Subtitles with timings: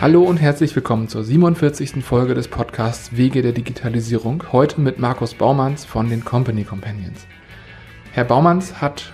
[0.00, 2.04] Hallo und herzlich willkommen zur 47.
[2.04, 4.44] Folge des Podcasts Wege der Digitalisierung.
[4.52, 7.26] Heute mit Markus Baumanns von den Company Companions.
[8.12, 9.12] Herr Baumanns hat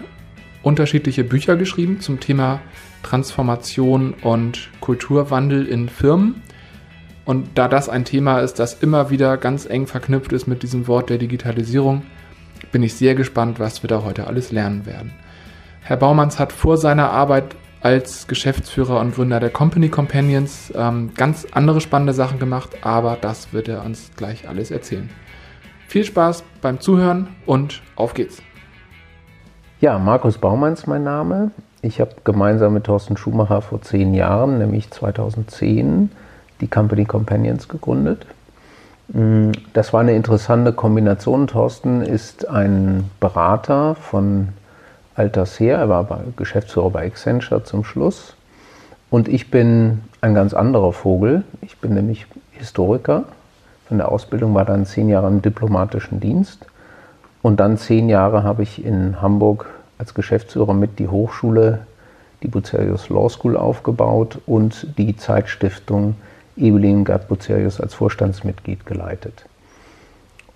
[0.62, 2.60] unterschiedliche Bücher geschrieben zum Thema
[3.02, 6.42] Transformation und Kulturwandel in Firmen.
[7.24, 10.86] Und da das ein Thema ist, das immer wieder ganz eng verknüpft ist mit diesem
[10.86, 12.02] Wort der Digitalisierung,
[12.72, 15.14] bin ich sehr gespannt, was wir da heute alles lernen werden.
[15.80, 21.46] Herr Baumanns hat vor seiner Arbeit als Geschäftsführer und Gründer der Company Companions ähm, ganz
[21.52, 25.10] andere spannende Sachen gemacht, aber das wird er uns gleich alles erzählen.
[25.86, 28.40] Viel Spaß beim Zuhören und auf geht's.
[29.80, 31.50] Ja, Markus Baumanns mein Name.
[31.82, 36.10] Ich habe gemeinsam mit Thorsten Schumacher vor zehn Jahren, nämlich 2010,
[36.62, 38.24] die Company Companions gegründet.
[39.08, 41.48] Mm, das war eine interessante Kombination.
[41.48, 44.48] Thorsten ist ein Berater von
[45.14, 45.78] alters her.
[45.78, 48.34] Er war Geschäftsführer bei Accenture zum Schluss.
[49.10, 51.44] Und ich bin ein ganz anderer Vogel.
[51.60, 53.24] Ich bin nämlich Historiker.
[53.86, 56.66] Von der Ausbildung war dann zehn Jahre im diplomatischen Dienst.
[57.42, 59.66] Und dann zehn Jahre habe ich in Hamburg
[59.98, 61.86] als Geschäftsführer mit die Hochschule,
[62.42, 66.16] die Bucerius Law School aufgebaut und die Zeitstiftung
[66.56, 69.44] Evelyn Gerd Bucerius als Vorstandsmitglied geleitet.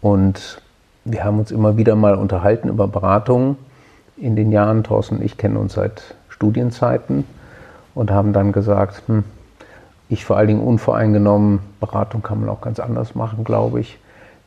[0.00, 0.61] Und
[1.05, 3.56] wir haben uns immer wieder mal unterhalten über Beratungen
[4.20, 4.84] in den Jahren.
[4.84, 7.24] Thorsten ich kennen uns seit Studienzeiten
[7.94, 9.24] und haben dann gesagt, hm,
[10.08, 13.98] ich vor allen Dingen unvoreingenommen, Beratung kann man auch ganz anders machen, glaube ich.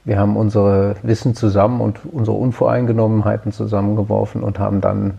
[0.03, 5.13] Wir haben unsere Wissen zusammen und unsere Unvoreingenommenheiten zusammengeworfen und haben dann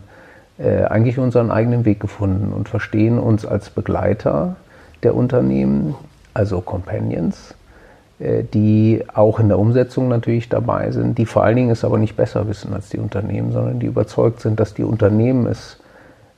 [0.59, 4.57] äh, eigentlich unseren eigenen Weg gefunden und verstehen uns als Begleiter
[5.05, 5.95] der Unternehmen,
[6.35, 7.55] also Companions,
[8.23, 12.17] die auch in der Umsetzung natürlich dabei sind, die vor allen Dingen es aber nicht
[12.17, 15.79] besser wissen als die Unternehmen, sondern die überzeugt sind, dass die Unternehmen es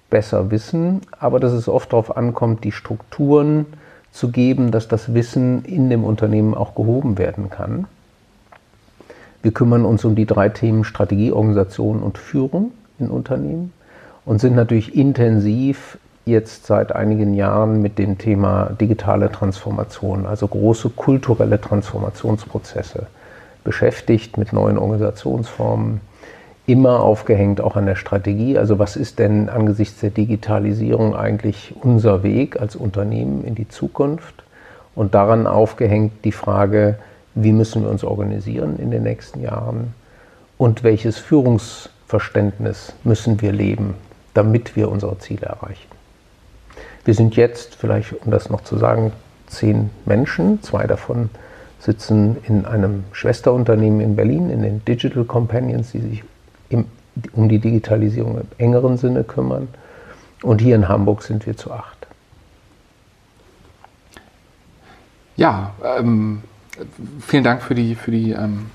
[0.09, 3.67] besser wissen, aber dass es oft darauf ankommt, die Strukturen
[4.13, 7.87] zu geben, dass das Wissen in dem Unternehmen auch gehoben werden kann.
[9.43, 13.73] Wir kümmern uns um die drei Themen Strategie, Organisation und Führung in Unternehmen
[14.25, 20.91] und sind natürlich intensiv jetzt seit einigen Jahren mit dem Thema digitale Transformation, also große
[20.91, 23.07] kulturelle Transformationsprozesse
[23.63, 26.01] beschäftigt mit neuen Organisationsformen,
[26.67, 28.57] immer aufgehängt auch an der Strategie.
[28.57, 34.45] Also was ist denn angesichts der Digitalisierung eigentlich unser Weg als Unternehmen in die Zukunft?
[34.95, 36.97] Und daran aufgehängt die Frage,
[37.35, 39.93] wie müssen wir uns organisieren in den nächsten Jahren
[40.57, 43.95] und welches Führungsverständnis müssen wir leben,
[44.35, 45.94] damit wir unsere Ziele erreichen.
[47.05, 49.13] Wir sind jetzt, vielleicht um das noch zu sagen,
[49.47, 50.63] zehn Menschen.
[50.63, 51.31] Zwei davon
[51.79, 56.25] sitzen in einem Schwesterunternehmen in Berlin, in den Digital Companions, die sich
[56.71, 56.87] im,
[57.33, 59.69] um die Digitalisierung im engeren Sinne kümmern.
[60.43, 62.07] Und hier in Hamburg sind wir zu acht.
[65.37, 66.43] Ja, ähm,
[67.21, 68.67] vielen Dank für die, für die ähm,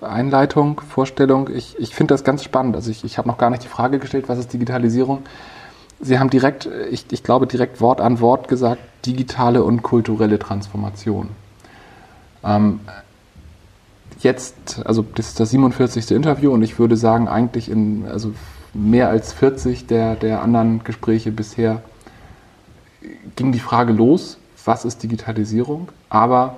[0.00, 1.50] Einleitung, Vorstellung.
[1.54, 2.74] Ich, ich finde das ganz spannend.
[2.74, 5.22] Also ich, ich habe noch gar nicht die Frage gestellt, was ist Digitalisierung?
[6.00, 11.28] Sie haben direkt, ich, ich glaube, direkt Wort an Wort gesagt, digitale und kulturelle Transformation.
[12.42, 12.80] Ähm,
[14.20, 16.10] jetzt, also das ist das 47.
[16.10, 18.32] Interview und ich würde sagen, eigentlich in also
[18.72, 21.82] mehr als 40 der, der anderen Gespräche bisher
[23.36, 25.88] ging die Frage los, was ist Digitalisierung?
[26.08, 26.56] Aber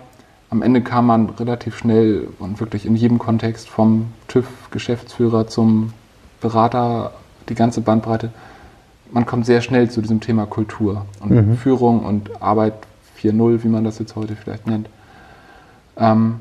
[0.50, 5.92] am Ende kam man relativ schnell und wirklich in jedem Kontext vom TÜV-Geschäftsführer zum
[6.40, 7.12] Berater,
[7.48, 8.30] die ganze Bandbreite,
[9.12, 11.56] man kommt sehr schnell zu diesem Thema Kultur und mhm.
[11.56, 12.74] Führung und Arbeit
[13.18, 14.88] 4.0, wie man das jetzt heute vielleicht nennt.
[15.96, 16.40] Ähm,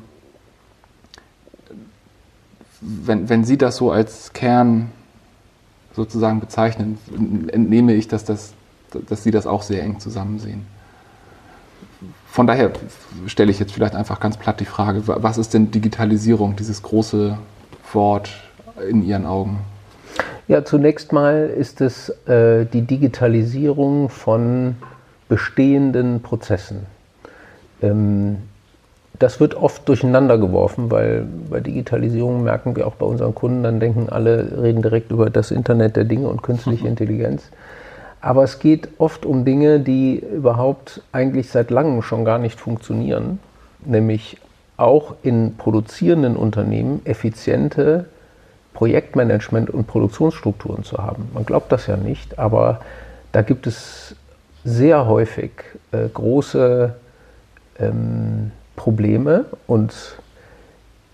[2.80, 4.90] wenn, wenn Sie das so als Kern
[5.94, 6.98] sozusagen bezeichnen,
[7.52, 8.54] entnehme ich, dass, das,
[9.08, 10.66] dass Sie das auch sehr eng zusammen sehen.
[12.26, 12.72] Von daher
[13.26, 17.36] stelle ich jetzt vielleicht einfach ganz platt die Frage, was ist denn Digitalisierung, dieses große
[17.92, 18.30] Wort
[18.88, 19.58] in Ihren Augen?
[20.48, 24.76] Ja, zunächst mal ist es äh, die Digitalisierung von
[25.28, 26.86] bestehenden Prozessen.
[27.80, 28.38] Ähm,
[29.18, 33.78] das wird oft durcheinander geworfen, weil bei Digitalisierung merken wir auch bei unseren Kunden, dann
[33.78, 37.50] denken alle, reden direkt über das Internet der Dinge und künstliche Intelligenz.
[38.20, 43.38] Aber es geht oft um Dinge, die überhaupt eigentlich seit langem schon gar nicht funktionieren,
[43.84, 44.38] nämlich
[44.76, 48.06] auch in produzierenden Unternehmen effiziente
[48.74, 51.28] Projektmanagement und Produktionsstrukturen zu haben.
[51.34, 52.80] Man glaubt das ja nicht, aber
[53.32, 54.16] da gibt es
[54.64, 55.50] sehr häufig
[55.92, 56.94] äh, große
[57.78, 59.92] ähm, Probleme und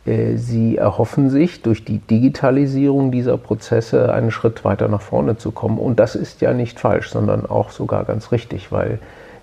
[0.06, 5.50] äh, sie erhoffen sich durch die Digitalisierung dieser Prozesse einen Schritt weiter nach vorne zu
[5.50, 5.78] kommen.
[5.78, 8.98] Und das ist ja nicht falsch, sondern auch sogar ganz richtig, weil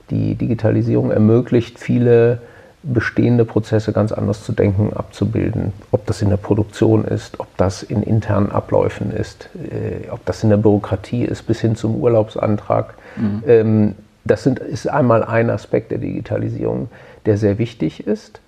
[0.09, 2.39] Die Digitalisierung ermöglicht viele
[2.85, 5.73] bestehende Prozesse ganz anders zu denken, abzubilden.
[5.91, 10.43] Ob das in der Produktion ist, ob das in internen Abläufen ist, äh, ob das
[10.43, 12.93] in der Bürokratie ist, bis hin zum Urlaubsantrag.
[13.15, 13.43] Mhm.
[13.47, 16.89] Ähm, das sind, ist einmal ein Aspekt der Digitalisierung,
[17.25, 18.39] der sehr wichtig ist.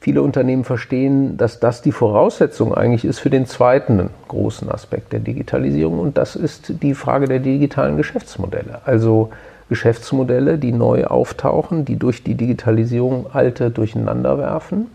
[0.00, 5.18] Viele Unternehmen verstehen, dass das die Voraussetzung eigentlich ist für den zweiten großen Aspekt der
[5.18, 8.80] Digitalisierung und das ist die Frage der digitalen Geschäftsmodelle.
[8.84, 9.30] Also
[9.68, 14.86] Geschäftsmodelle, die neu auftauchen, die durch die Digitalisierung alte durcheinander werfen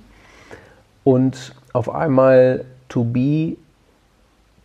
[1.03, 3.55] und auf einmal To-B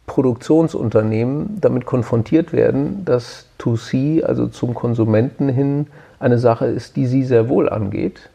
[0.06, 5.87] Produktionsunternehmen damit konfrontiert werden, dass To-C, also zum Konsumenten hin,
[6.19, 8.31] eine Sache ist, die sie sehr wohl angeht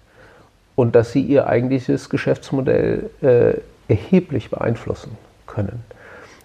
[0.76, 3.56] und dass sie ihr eigentliches Geschäftsmodell äh,
[3.88, 5.18] erheblich beeinflussen
[5.48, 5.84] können.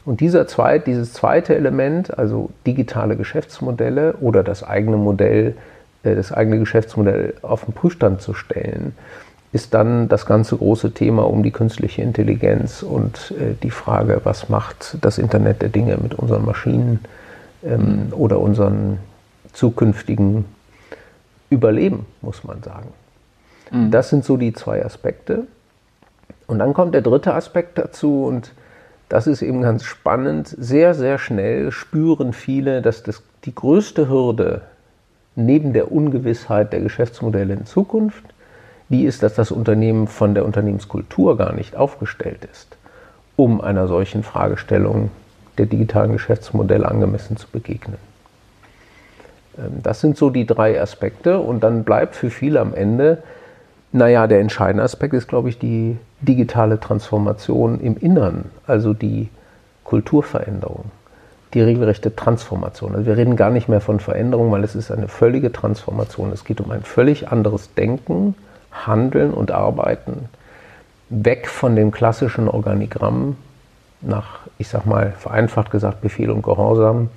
[0.09, 5.55] Und dieser zweit, dieses zweite Element, also digitale Geschäftsmodelle oder das eigene Modell,
[6.03, 8.95] äh, das eigene Geschäftsmodell auf den Prüfstand zu stellen,
[9.53, 14.49] ist dann das ganze große Thema um die künstliche Intelligenz und äh, die Frage, was
[14.49, 17.01] macht das Internet der Dinge mit unseren Maschinen
[17.63, 19.01] ähm, oder unseren
[19.53, 20.47] zukünftigen
[21.51, 22.89] Überleben, muss man sagen.
[23.71, 23.91] Mhm.
[23.91, 25.47] Das sind so die zwei Aspekte.
[26.47, 28.53] Und dann kommt der dritte Aspekt dazu und
[29.09, 30.55] das ist eben ganz spannend.
[30.59, 34.63] Sehr, sehr schnell spüren viele, dass das die größte Hürde
[35.37, 38.25] neben der Ungewissheit der Geschäftsmodelle in Zukunft,
[38.89, 42.77] die ist, dass das Unternehmen von der Unternehmenskultur gar nicht aufgestellt ist,
[43.37, 45.11] um einer solchen Fragestellung
[45.59, 47.99] der digitalen Geschäftsmodelle angemessen zu begegnen.
[49.57, 53.23] Ähm, das sind so die drei Aspekte und dann bleibt für viele am Ende
[53.93, 59.29] naja, der entscheidende Aspekt ist, glaube ich, die digitale Transformation im Innern, also die
[59.85, 60.87] Kulturveränderung,
[61.55, 62.95] die regelrechte Transformation.
[62.95, 66.33] Also wir reden gar nicht mehr von Veränderung, weil es ist eine völlige Transformation.
[66.33, 68.35] Es geht um ein völlig anderes Denken,
[68.71, 70.29] Handeln und Arbeiten,
[71.09, 73.37] weg von dem klassischen Organigramm
[74.01, 77.09] nach, ich sag mal, vereinfacht gesagt, Befehl und Gehorsam,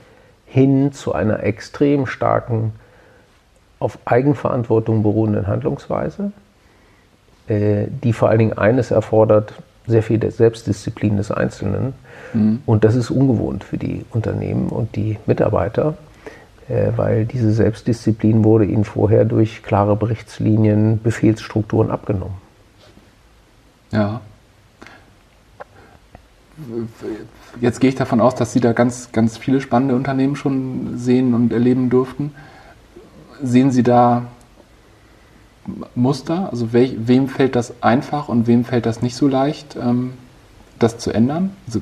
[0.46, 2.74] hin zu einer extrem starken,
[3.80, 6.32] auf Eigenverantwortung beruhenden Handlungsweise
[7.50, 9.54] die vor allen Dingen eines erfordert,
[9.88, 11.94] sehr viel Selbstdisziplin des Einzelnen.
[12.34, 12.62] Mhm.
[12.66, 15.96] Und das ist ungewohnt für die Unternehmen und die Mitarbeiter,
[16.70, 22.36] äh, weil diese Selbstdisziplin wurde ihnen vorher durch klare Berichtslinien, Befehlsstrukturen abgenommen.
[23.92, 24.22] Ja.
[27.60, 31.34] Jetzt gehe ich davon aus, dass Sie da ganz, ganz viele spannende Unternehmen schon sehen
[31.34, 32.34] und erleben durften.
[33.42, 34.28] Sehen Sie da
[35.96, 36.50] Muster?
[36.52, 40.14] Also we wem fällt das einfach und wem fällt das nicht so leicht, ähm,
[40.80, 41.52] das zu ändern?
[41.68, 41.82] Also,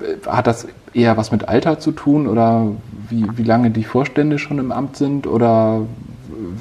[0.00, 2.68] äh, hat das eher was mit Alter zu tun oder
[3.08, 5.82] wie, wie lange die Vorstände schon im Amt sind oder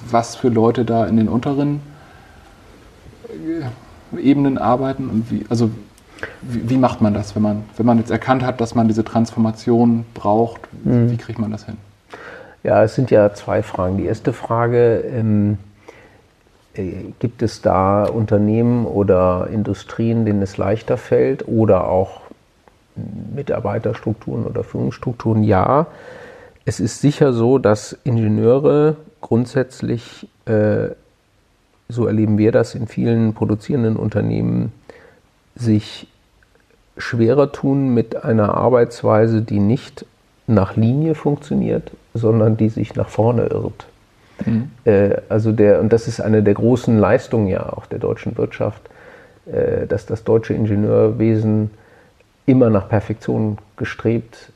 [0.09, 1.81] was für Leute da in den unteren
[4.13, 5.69] äh, Ebenen arbeiten und wie, also
[6.41, 9.03] wie, wie, macht man das, wenn man, wenn man jetzt erkannt hat, dass man diese
[9.03, 10.61] Transformation braucht?
[10.85, 11.11] Mhm.
[11.11, 11.77] Wie kriegt man das hin?
[12.63, 13.97] Ja, es sind ja zwei Fragen.
[13.97, 15.74] Die erste Frage, ähm, äh,
[17.19, 22.21] gibt es da Unternehmen oder Industrien, denen es leichter fällt oder auch
[23.35, 25.43] Mitarbeiterstrukturen oder Führungsstrukturen?
[25.43, 25.87] Ja.
[26.65, 30.89] Es ist sicher so, dass Ingenieure grundsätzlich, äh,
[31.87, 34.71] so erleben wir das in vielen produzierenden Unternehmen,
[35.55, 36.07] sich
[36.97, 40.05] schwerer tun mit einer Arbeitsweise, die nicht
[40.47, 43.87] nach Linie funktioniert, sondern die sich nach vorne irrt.
[44.45, 44.71] Mhm.
[44.85, 48.81] Äh, also der, und das ist eine der großen Leistungen ja auch der deutschen Wirtschaft,
[49.45, 51.71] äh, dass das deutsche Ingenieurwesen
[52.45, 54.51] immer nach Perfektion gestrebt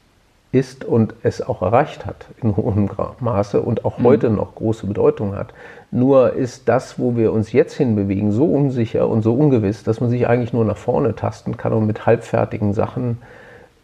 [0.52, 4.04] ist und es auch erreicht hat in hohem Maße und auch mhm.
[4.04, 5.54] heute noch große Bedeutung hat.
[5.92, 10.10] Nur ist das, wo wir uns jetzt hinbewegen, so unsicher und so ungewiss, dass man
[10.10, 13.20] sich eigentlich nur nach vorne tasten kann und mit halbfertigen Sachen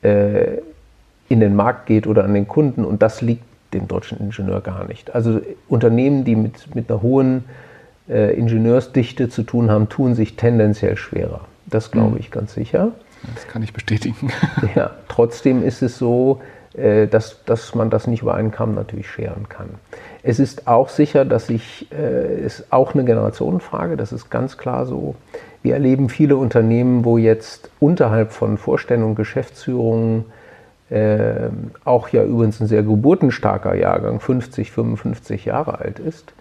[0.02, 0.60] äh,
[1.30, 2.84] in den Markt geht oder an den Kunden.
[2.84, 3.44] Und das liegt
[3.76, 5.14] dem deutschen Ingenieur gar nicht.
[5.14, 7.46] Also Unternehmen, die mit, mit einer hohen
[8.10, 11.42] äh, Ingenieursdichte zu tun haben, tun sich tendenziell schwerer.
[11.66, 12.18] Das glaube mhm.
[12.20, 12.92] ich ganz sicher.
[13.34, 14.32] Das kann ich bestätigen.
[14.76, 16.42] Ja, trotzdem ist es so,
[16.76, 19.70] äh, dass, dass man das nicht über einen Kamm natürlich scheren kann.
[20.24, 24.86] Es ist auch sicher, dass ich, äh, ist auch eine Generationenfrage, das ist ganz klar
[24.86, 25.16] so.
[25.64, 30.26] Wir erleben viele Unternehmen, wo jetzt unterhalb von Vorständen und Geschäftsführungen
[30.90, 31.50] äh,
[31.84, 36.34] auch ja übrigens ein sehr geburtenstarker Jahrgang, 50, 55 Jahre alt ist,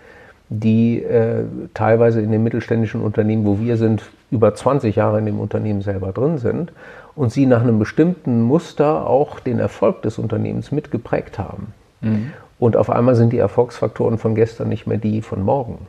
[0.50, 5.40] die äh, teilweise in den mittelständischen Unternehmen, wo wir sind, über 20 Jahre in dem
[5.40, 6.72] Unternehmen selber drin sind
[7.14, 11.72] und sie nach einem bestimmten Muster auch den Erfolg des Unternehmens mitgeprägt haben.
[12.00, 12.32] Mhm.
[12.58, 15.86] Und auf einmal sind die Erfolgsfaktoren von gestern nicht mehr die von morgen.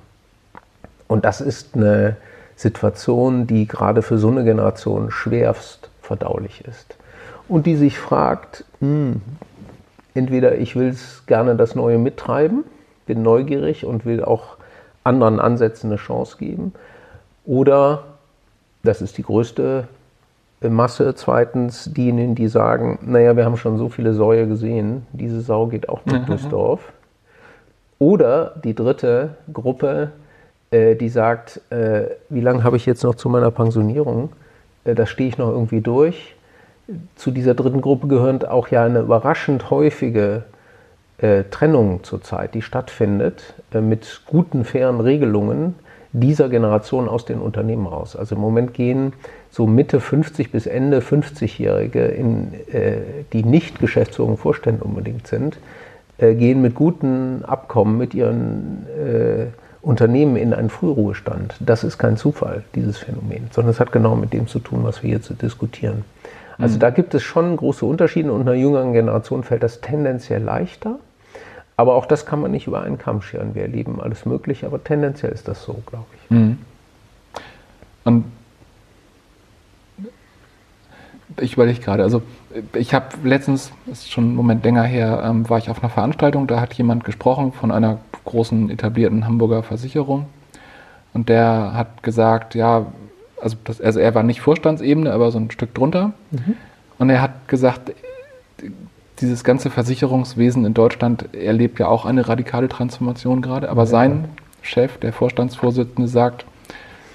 [1.08, 2.18] Und das ist eine
[2.56, 6.96] Situation, die gerade für so eine Generation schwerst verdaulich ist.
[7.48, 9.22] Und die sich fragt, hm,
[10.14, 12.64] entweder ich will es gerne das Neue mittreiben,
[13.06, 14.58] bin neugierig und will auch
[15.04, 16.74] anderen Ansätzen eine Chance geben,
[17.46, 18.04] oder,
[18.84, 19.88] das ist die größte
[20.62, 25.68] Masse, zweitens diejenigen, die sagen, naja, wir haben schon so viele Säue gesehen, diese Sau
[25.68, 26.94] geht auch nicht durchs Dorf.
[28.00, 30.12] Oder die dritte Gruppe,
[30.72, 34.30] äh, die sagt, äh, wie lange habe ich jetzt noch zu meiner Pensionierung?
[34.84, 36.35] Äh, da stehe ich noch irgendwie durch.
[37.16, 40.44] Zu dieser dritten Gruppe gehört auch ja eine überraschend häufige
[41.18, 45.76] äh, Trennung zurzeit, die stattfindet, äh, mit guten, fairen Regelungen
[46.12, 48.16] dieser Generation aus den Unternehmen raus.
[48.16, 49.14] Also im Moment gehen
[49.50, 52.14] so Mitte 50 bis Ende 50-Jährige,
[52.72, 52.98] äh,
[53.34, 55.58] die nicht Geschäftsführung Vorstände unbedingt sind,
[56.18, 59.48] äh, gehen mit guten Abkommen mit ihren äh,
[59.82, 61.56] Unternehmen in einen Frühruhestand.
[61.60, 65.04] Das ist kein Zufall, dieses Phänomen, sondern es hat genau mit dem zu tun, was
[65.04, 66.06] wir jetzt diskutieren.
[66.58, 66.80] Also mhm.
[66.80, 71.00] da gibt es schon große Unterschiede und einer jüngeren Generation fällt das tendenziell leichter.
[71.78, 73.54] Aber auch das kann man nicht über einen Kamm scheren.
[73.54, 76.32] Wir erleben alles Mögliche, aber tendenziell ist das so, glaube ich.
[76.32, 76.58] Mhm.
[78.06, 78.26] Und
[81.42, 82.22] ich überlege gerade, also
[82.74, 86.48] ich habe letztens, ist schon einen Moment länger her, ähm, war ich auf einer Veranstaltung,
[86.48, 90.28] da hat jemand gesprochen von einer großen etablierten Hamburger Versicherung
[91.14, 92.86] und der hat gesagt, ja,
[93.42, 96.56] also, das, also er war nicht Vorstandsebene, aber so ein Stück drunter mhm.
[96.98, 97.94] und er hat gesagt,
[99.20, 103.88] dieses ganze Versicherungswesen in Deutschland erlebt ja auch eine radikale Transformation gerade, aber ja.
[103.88, 104.30] sein
[104.62, 106.46] Chef, der Vorstandsvorsitzende, sagt,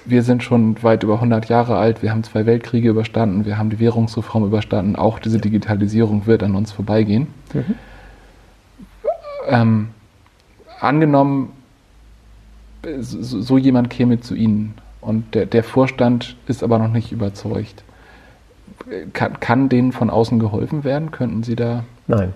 [0.05, 3.69] wir sind schon weit über 100 Jahre alt, wir haben zwei Weltkriege überstanden, wir haben
[3.69, 7.27] die Währungsreform überstanden, auch diese Digitalisierung wird an uns vorbeigehen.
[7.53, 7.75] Mhm.
[9.47, 9.87] Ähm,
[10.79, 11.51] angenommen,
[12.99, 17.83] so, so, jemand käme zu Ihnen und der, der Vorstand ist aber noch nicht überzeugt.
[19.13, 21.11] Kann, kann denen von außen geholfen werden?
[21.11, 21.83] Könnten Sie da.
[22.07, 22.33] Nein.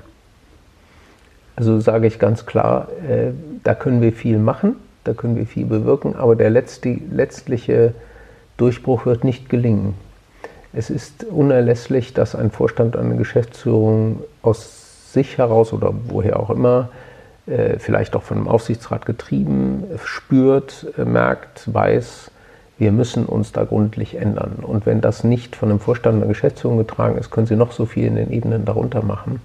[1.55, 3.31] Also sage ich ganz klar, äh,
[3.63, 7.93] da können wir viel machen da können wir viel bewirken, aber der letzte, letztliche
[8.57, 9.93] Durchbruch wird nicht gelingen.
[10.73, 16.89] Es ist unerlässlich, dass ein Vorstand, eine Geschäftsführung aus sich heraus oder woher auch immer,
[17.45, 22.31] äh, vielleicht auch von einem Aufsichtsrat getrieben, spürt, äh, merkt, weiß,
[22.77, 24.57] wir müssen uns da gründlich ändern.
[24.61, 27.85] Und wenn das nicht von einem Vorstand einer Geschäftsführung getragen ist, können Sie noch so
[27.85, 29.41] viel in den Ebenen darunter machen.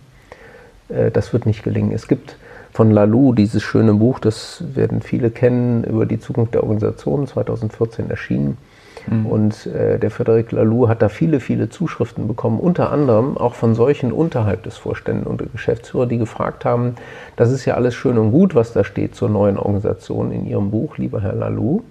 [0.89, 1.93] Äh, das wird nicht gelingen.
[1.93, 2.37] Es gibt
[2.73, 8.11] von Lalou, dieses schöne Buch, das werden viele kennen, über die Zukunft der Organisation, 2014
[8.11, 8.57] erschienen.
[9.07, 9.27] Mhm.
[9.27, 13.75] Und äh, der Frederik Lalou hat da viele, viele Zuschriften bekommen, unter anderem auch von
[13.75, 16.95] solchen unterhalb des Vorständen und der Geschäftsführer, die gefragt haben,
[17.37, 20.71] das ist ja alles schön und gut, was da steht zur neuen Organisation in Ihrem
[20.71, 21.83] Buch, lieber Herr Lalou.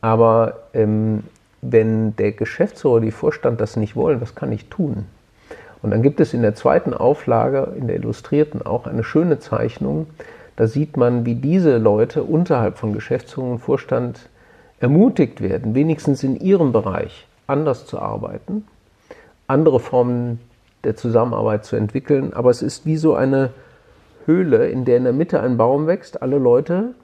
[0.00, 1.24] Aber ähm,
[1.62, 5.06] wenn der Geschäftsführer, die Vorstand das nicht wollen, was kann ich tun?
[5.82, 10.06] Und dann gibt es in der zweiten Auflage, in der Illustrierten, auch eine schöne Zeichnung.
[10.56, 14.28] Da sieht man, wie diese Leute unterhalb von Geschäftsführung und Vorstand
[14.78, 18.66] ermutigt werden, wenigstens in ihrem Bereich anders zu arbeiten,
[19.46, 20.40] andere Formen
[20.84, 22.32] der Zusammenarbeit zu entwickeln.
[22.32, 23.50] Aber es ist wie so eine
[24.26, 26.22] Höhle, in der in der Mitte ein Baum wächst.
[26.22, 26.94] Alle Leute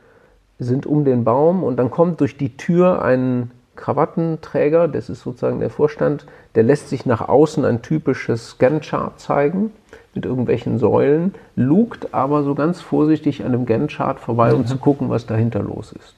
[0.59, 5.61] sind um den Baum und dann kommt durch die Tür ein Krawattenträger, das ist sozusagen
[5.61, 9.71] der Vorstand, der lässt sich nach außen ein typisches Gantt-Chart zeigen
[10.15, 14.67] mit irgendwelchen Säulen, lugt aber so ganz vorsichtig an dem Gantt-Chart vorbei, um mhm.
[14.67, 16.15] zu gucken, was dahinter los ist.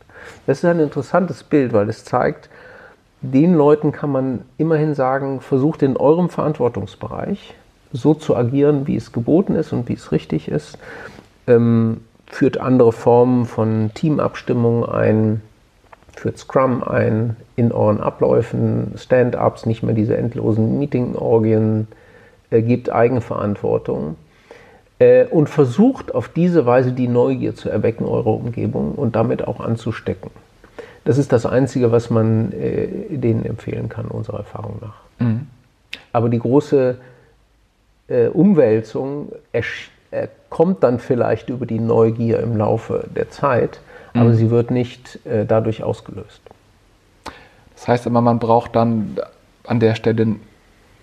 [0.47, 2.49] Das ist ein interessantes Bild, weil es zeigt,
[3.21, 7.54] den Leuten kann man immerhin sagen, versucht in eurem Verantwortungsbereich
[7.92, 10.78] so zu agieren, wie es geboten ist und wie es richtig ist,
[11.47, 15.42] ähm, führt andere Formen von Teamabstimmung ein,
[16.14, 21.88] führt Scrum ein in euren Abläufen, Stand-ups, nicht mehr diese endlosen Meeting-Orgien,
[22.50, 24.16] äh, gibt Eigenverantwortung
[24.99, 29.61] äh, und versucht auf diese Weise die Neugier zu erwecken eurer Umgebung und damit auch
[29.61, 30.30] anzustecken.
[31.04, 35.26] Das ist das Einzige, was man äh, denen empfehlen kann, unserer Erfahrung nach.
[35.26, 35.47] Mhm.
[36.12, 36.99] Aber die große
[38.08, 39.32] äh, Umwälzung
[40.50, 43.81] kommt dann vielleicht über die Neugier im Laufe der Zeit
[44.15, 44.35] aber mhm.
[44.35, 46.41] sie wird nicht äh, dadurch ausgelöst.
[47.75, 49.19] Das heißt aber, man braucht dann
[49.65, 50.41] an der Stelle ein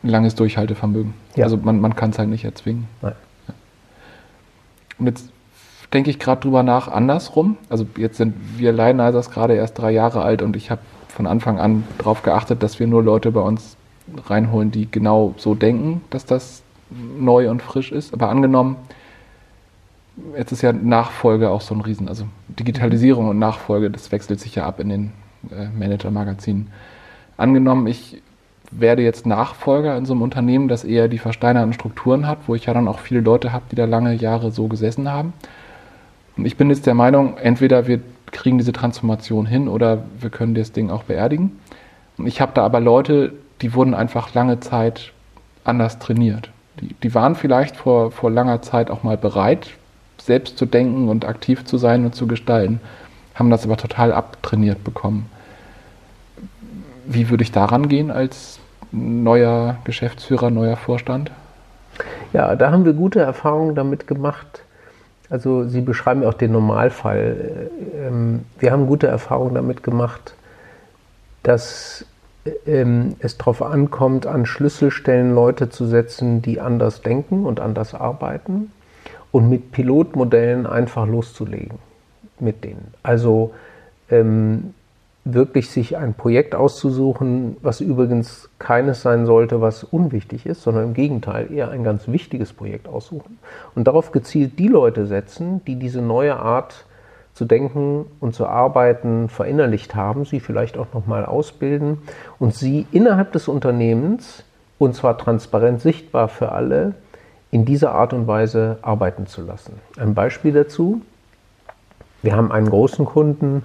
[0.04, 1.14] langes Durchhaltevermögen.
[1.36, 1.46] Ja.
[1.46, 2.88] Also man, man kann es halt nicht erzwingen.
[3.02, 3.14] Nein.
[4.98, 5.30] Und jetzt
[5.94, 7.58] denke ich gerade drüber nach, andersrum.
[7.70, 11.60] Also jetzt sind wir Lionizers gerade erst drei Jahre alt und ich habe von Anfang
[11.60, 13.78] an darauf geachtet, dass wir nur Leute bei uns
[14.28, 18.14] reinholen, die genau so denken, dass das neu und frisch ist.
[18.14, 18.78] Aber angenommen,
[20.38, 24.56] jetzt ist ja Nachfolge auch so ein Riesen, also Digitalisierung und Nachfolge, das wechselt sich
[24.56, 25.12] ja ab in den
[25.52, 26.72] äh, Manager-Magazinen.
[27.38, 28.22] Angenommen, ich
[28.72, 32.66] werde jetzt Nachfolger in so einem Unternehmen, das eher die versteinerten Strukturen hat, wo ich
[32.66, 35.34] ja dann auch viele Leute habe, die da lange Jahre so gesessen haben.
[36.38, 38.02] Und ich bin jetzt der Meinung, entweder wir
[38.32, 41.60] kriegen diese Transformation hin oder wir können das Ding auch beerdigen.
[42.18, 45.14] Und ich habe da aber Leute, die wurden einfach lange Zeit
[45.64, 46.50] anders trainiert.
[46.82, 49.70] Die, die waren vielleicht vor, vor langer Zeit auch mal bereit,
[50.22, 52.80] selbst zu denken und aktiv zu sein und zu gestalten,
[53.36, 55.30] haben das aber total abtrainiert bekommen.
[57.06, 58.60] Wie würde ich daran gehen als
[58.92, 61.32] neuer Geschäftsführer, neuer Vorstand?
[62.34, 64.64] Ja, da haben wir gute Erfahrungen damit gemacht.
[65.30, 67.70] Also Sie beschreiben ja auch den Normalfall.
[67.96, 70.34] Ähm, wir haben gute Erfahrungen damit gemacht,
[71.44, 72.06] dass
[72.66, 78.72] ähm, es darauf ankommt, an Schlüsselstellen Leute zu setzen, die anders denken und anders arbeiten
[79.32, 81.80] und mit Pilotmodellen einfach loszulegen
[82.40, 82.94] mit denen.
[83.04, 83.54] Also
[84.10, 84.74] ähm,
[85.26, 90.94] wirklich sich ein Projekt auszusuchen, was übrigens keines sein sollte, was unwichtig ist, sondern im
[90.94, 93.40] Gegenteil eher ein ganz wichtiges Projekt aussuchen
[93.74, 96.86] und darauf gezielt die Leute setzen, die diese neue Art
[97.36, 102.00] zu denken und zu arbeiten verinnerlicht haben, sie vielleicht auch nochmal ausbilden
[102.40, 104.46] und sie innerhalb des Unternehmens
[104.80, 106.96] und zwar transparent sichtbar für alle
[107.52, 109.74] in dieser Art und Weise arbeiten zu lassen.
[109.98, 111.02] Ein Beispiel dazu.
[112.22, 113.64] Wir haben einen großen Kunden,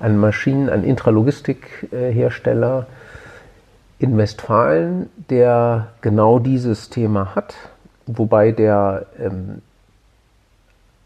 [0.00, 2.88] ein Maschinen-, ein Intralogistikhersteller
[4.00, 7.54] in Westfalen, der genau dieses Thema hat,
[8.06, 9.62] wobei der ähm,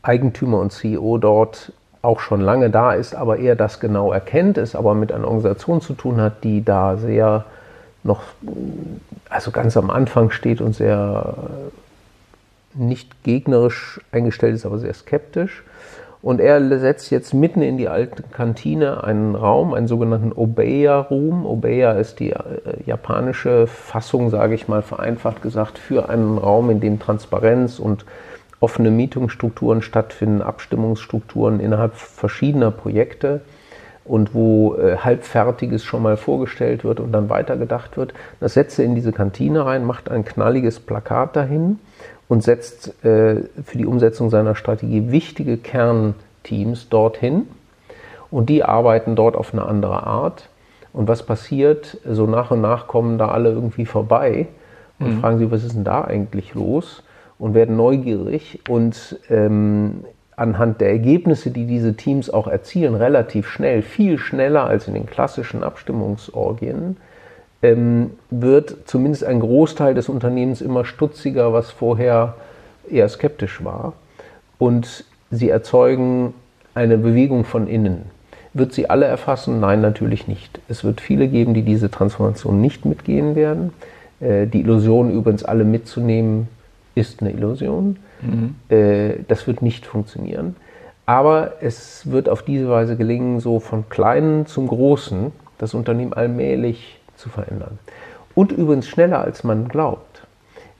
[0.03, 1.73] Eigentümer und CEO dort
[2.07, 5.81] auch schon lange da ist, aber er das genau erkennt, es aber mit einer Organisation
[5.81, 7.45] zu tun hat, die da sehr
[8.05, 8.23] noch,
[9.29, 11.35] also ganz am Anfang steht und sehr
[12.75, 15.65] nicht gegnerisch eingestellt ist, aber sehr skeptisch.
[16.23, 21.45] Und er setzt jetzt mitten in die alte Kantine einen Raum, einen sogenannten Obeya-Room.
[21.45, 22.41] Obeya ist die äh,
[22.85, 28.05] japanische Fassung, sage ich mal vereinfacht gesagt, für einen Raum, in dem Transparenz und
[28.61, 33.43] offene Mietungsstrukturen stattfinden, Abstimmungsstrukturen innerhalb verschiedener Projekte
[34.05, 38.15] und wo äh, Halbfertiges schon mal vorgestellt wird und dann weitergedacht wird.
[38.41, 41.79] Das setzt er in diese Kantine rein, macht ein knalliges Plakat dahin
[42.29, 47.47] und setzt äh, für die Umsetzung seiner Strategie wichtige Kernteams dorthin
[48.31, 50.49] und die arbeiten dort auf eine andere Art.
[50.93, 51.99] Und was passiert?
[52.09, 54.47] So nach und nach kommen da alle irgendwie vorbei
[54.99, 55.21] und mhm.
[55.21, 57.03] fragen sie, was ist denn da eigentlich los?
[57.39, 60.05] Und werden neugierig und ähm,
[60.37, 65.07] anhand der Ergebnisse, die diese Teams auch erzielen, relativ schnell, viel schneller als in den
[65.07, 66.97] klassischen Abstimmungsorgien,
[67.63, 72.35] ähm, wird zumindest ein Großteil des Unternehmens immer stutziger, was vorher
[72.91, 73.95] eher skeptisch war.
[74.59, 76.35] Und sie erzeugen
[76.75, 78.05] eine Bewegung von innen.
[78.53, 79.61] Wird sie alle erfassen?
[79.61, 80.61] Nein, natürlich nicht.
[80.69, 83.73] Es wird viele geben, die diese Transformation nicht mitgehen werden.
[84.21, 86.49] Äh, die Illusion übrigens alle mitzunehmen,
[86.97, 87.99] ist eine Illusion.
[88.23, 88.57] Mhm.
[88.69, 90.57] Äh, das wird nicht funktionieren.
[91.05, 96.99] Aber es wird auf diese Weise gelingen, so von Kleinen zum Großen das Unternehmen allmählich
[97.15, 97.79] zu verändern.
[98.35, 100.27] Und übrigens schneller, als man glaubt.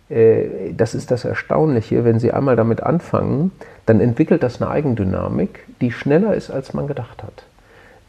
[0.09, 3.53] Äh, das ist das Erstaunliche, wenn Sie einmal damit anfangen,
[3.87, 7.45] dann entwickelt das eine Eigendynamik, die schneller ist, als man gedacht hat.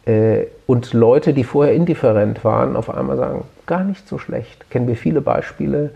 [0.07, 4.69] Äh, und Leute, die vorher indifferent waren, auf einmal sagen, gar nicht so schlecht.
[4.69, 5.91] Kennen wir viele Beispiele,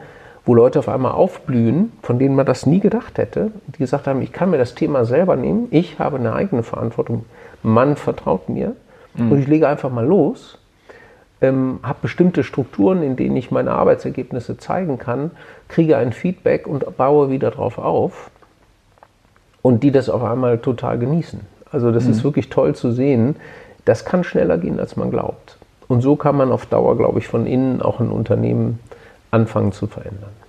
[0.51, 4.21] wo Leute auf einmal aufblühen, von denen man das nie gedacht hätte, die gesagt haben,
[4.21, 7.23] ich kann mir das Thema selber nehmen, ich habe eine eigene Verantwortung,
[7.63, 8.75] man vertraut mir
[9.13, 9.31] mhm.
[9.31, 10.57] und ich lege einfach mal los
[11.39, 15.31] ähm, habe bestimmte Strukturen, in denen ich meine Arbeitsergebnisse zeigen kann,
[15.69, 18.29] kriege ein Feedback und baue wieder drauf auf
[19.61, 21.39] und die das auf einmal total genießen.
[21.71, 22.11] Also das mhm.
[22.11, 23.37] ist wirklich toll zu sehen.
[23.85, 25.57] Das kann schneller gehen, als man glaubt.
[25.87, 28.79] Und so kann man auf Dauer, glaube ich, von innen auch ein Unternehmen
[29.31, 30.40] anfangen zu verändern.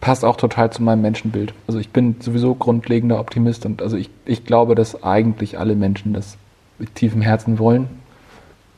[0.00, 1.54] Passt auch total zu meinem Menschenbild.
[1.66, 6.12] Also ich bin sowieso grundlegender Optimist und also ich, ich glaube, dass eigentlich alle Menschen
[6.12, 6.36] das
[6.78, 7.88] mit tiefem Herzen wollen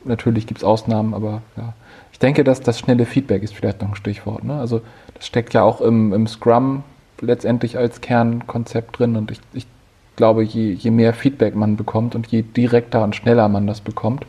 [0.07, 1.73] natürlich gibt es Ausnahmen, aber ja.
[2.11, 4.43] Ich denke, dass das schnelle Feedback ist vielleicht noch ein Stichwort.
[4.43, 4.59] Ne?
[4.59, 4.81] Also
[5.13, 6.83] das steckt ja auch im, im Scrum
[7.21, 9.67] letztendlich als Kernkonzept drin und ich, ich
[10.15, 14.25] glaube, je, je mehr Feedback man bekommt und je direkter und schneller man das bekommt,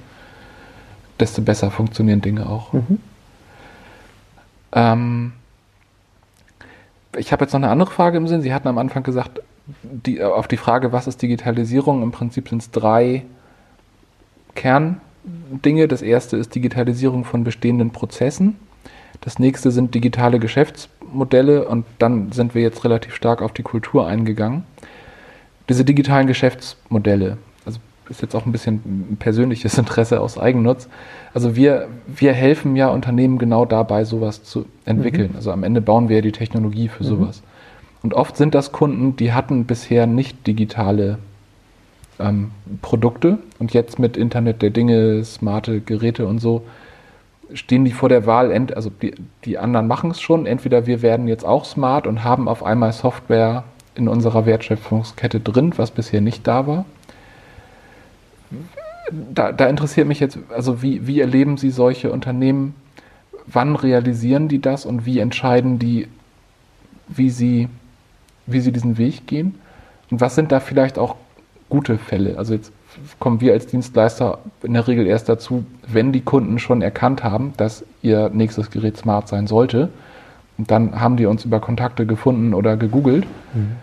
[1.19, 2.75] desto besser funktionieren Dinge auch.
[2.75, 3.01] Mhm.
[4.73, 5.33] Ähm,
[7.19, 8.43] ich habe jetzt noch eine andere Frage im Sinn.
[8.43, 9.43] Sie hatten am Anfang gesagt,
[9.83, 12.03] die, auf die Frage, was ist Digitalisierung?
[12.03, 13.25] Im Prinzip sind es drei
[14.55, 15.01] Kern.
[15.65, 15.89] Dinge.
[15.89, 18.57] Das erste ist Digitalisierung von bestehenden Prozessen.
[19.21, 24.07] Das nächste sind digitale Geschäftsmodelle und dann sind wir jetzt relativ stark auf die Kultur
[24.07, 24.65] eingegangen.
[25.69, 27.37] diese digitalen Geschäftsmodelle,
[28.09, 28.77] ist jetzt auch ein bisschen
[29.13, 30.89] ein persönliches Interesse aus Eigennutz.
[31.35, 35.31] Also wir, wir helfen ja Unternehmen genau dabei, sowas zu entwickeln.
[35.31, 35.37] Mhm.
[35.37, 37.09] Also am Ende bauen wir ja die Technologie für mhm.
[37.09, 37.43] sowas.
[38.03, 41.19] Und oft sind das Kunden, die hatten bisher nicht digitale
[42.19, 46.63] ähm, Produkte und jetzt mit Internet der Dinge, smarte Geräte und so
[47.55, 51.29] stehen die vor der Wahl, also die, die anderen machen es schon, entweder wir werden
[51.29, 56.47] jetzt auch smart und haben auf einmal Software in unserer Wertschöpfungskette drin, was bisher nicht
[56.47, 56.85] da war.
[59.11, 62.75] Da, da interessiert mich jetzt, also wie, wie erleben Sie solche Unternehmen?
[63.47, 66.09] Wann realisieren die das und wie entscheiden die,
[67.09, 67.69] wie sie,
[68.47, 69.55] wie sie diesen Weg gehen?
[70.11, 71.17] Und was sind da vielleicht auch
[71.71, 72.37] gute Fälle?
[72.37, 72.73] Also jetzt
[73.19, 77.53] kommen wir als Dienstleister in der Regel erst dazu, wenn die Kunden schon erkannt haben,
[77.57, 79.89] dass ihr nächstes Gerät smart sein sollte.
[80.57, 83.27] Und dann haben die uns über Kontakte gefunden oder gegoogelt.
[83.55, 83.77] Mhm.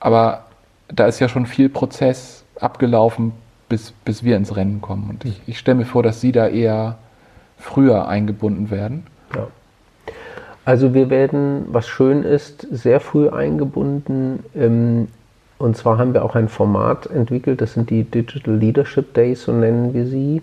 [0.00, 0.44] Aber
[0.88, 3.32] da ist ja schon viel Prozess abgelaufen,
[3.68, 5.10] bis, bis wir ins Rennen kommen.
[5.10, 6.98] Und ich, ich stelle mir vor, dass Sie da eher
[7.58, 9.06] früher eingebunden werden.
[9.34, 9.48] Ja.
[10.64, 14.44] Also wir werden, was schön ist, sehr früh eingebunden.
[14.54, 15.08] Ähm,
[15.58, 19.52] und zwar haben wir auch ein Format entwickelt, das sind die Digital Leadership Days, so
[19.52, 20.42] nennen wir sie,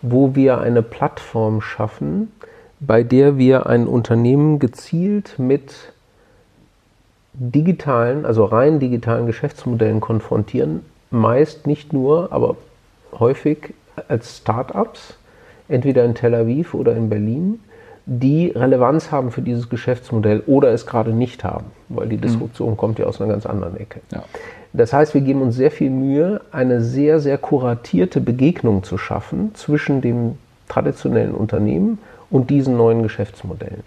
[0.00, 2.32] wo wir eine Plattform schaffen,
[2.80, 5.92] bei der wir ein Unternehmen gezielt mit
[7.34, 12.56] digitalen, also rein digitalen Geschäftsmodellen konfrontieren, meist nicht nur, aber
[13.18, 13.74] häufig
[14.08, 15.14] als Startups,
[15.68, 17.60] entweder in Tel Aviv oder in Berlin,
[18.06, 22.16] die Relevanz haben für dieses Geschäftsmodell oder es gerade nicht haben, weil die.
[22.16, 22.76] Disruption mhm.
[22.78, 24.00] kommt ja aus einer ganz anderen Ecke.
[24.10, 24.24] Ja.
[24.72, 29.54] Das heißt, wir geben uns sehr viel Mühe, eine sehr, sehr kuratierte Begegnung zu schaffen
[29.54, 31.98] zwischen dem traditionellen Unternehmen
[32.30, 33.82] und diesen neuen Geschäftsmodellen.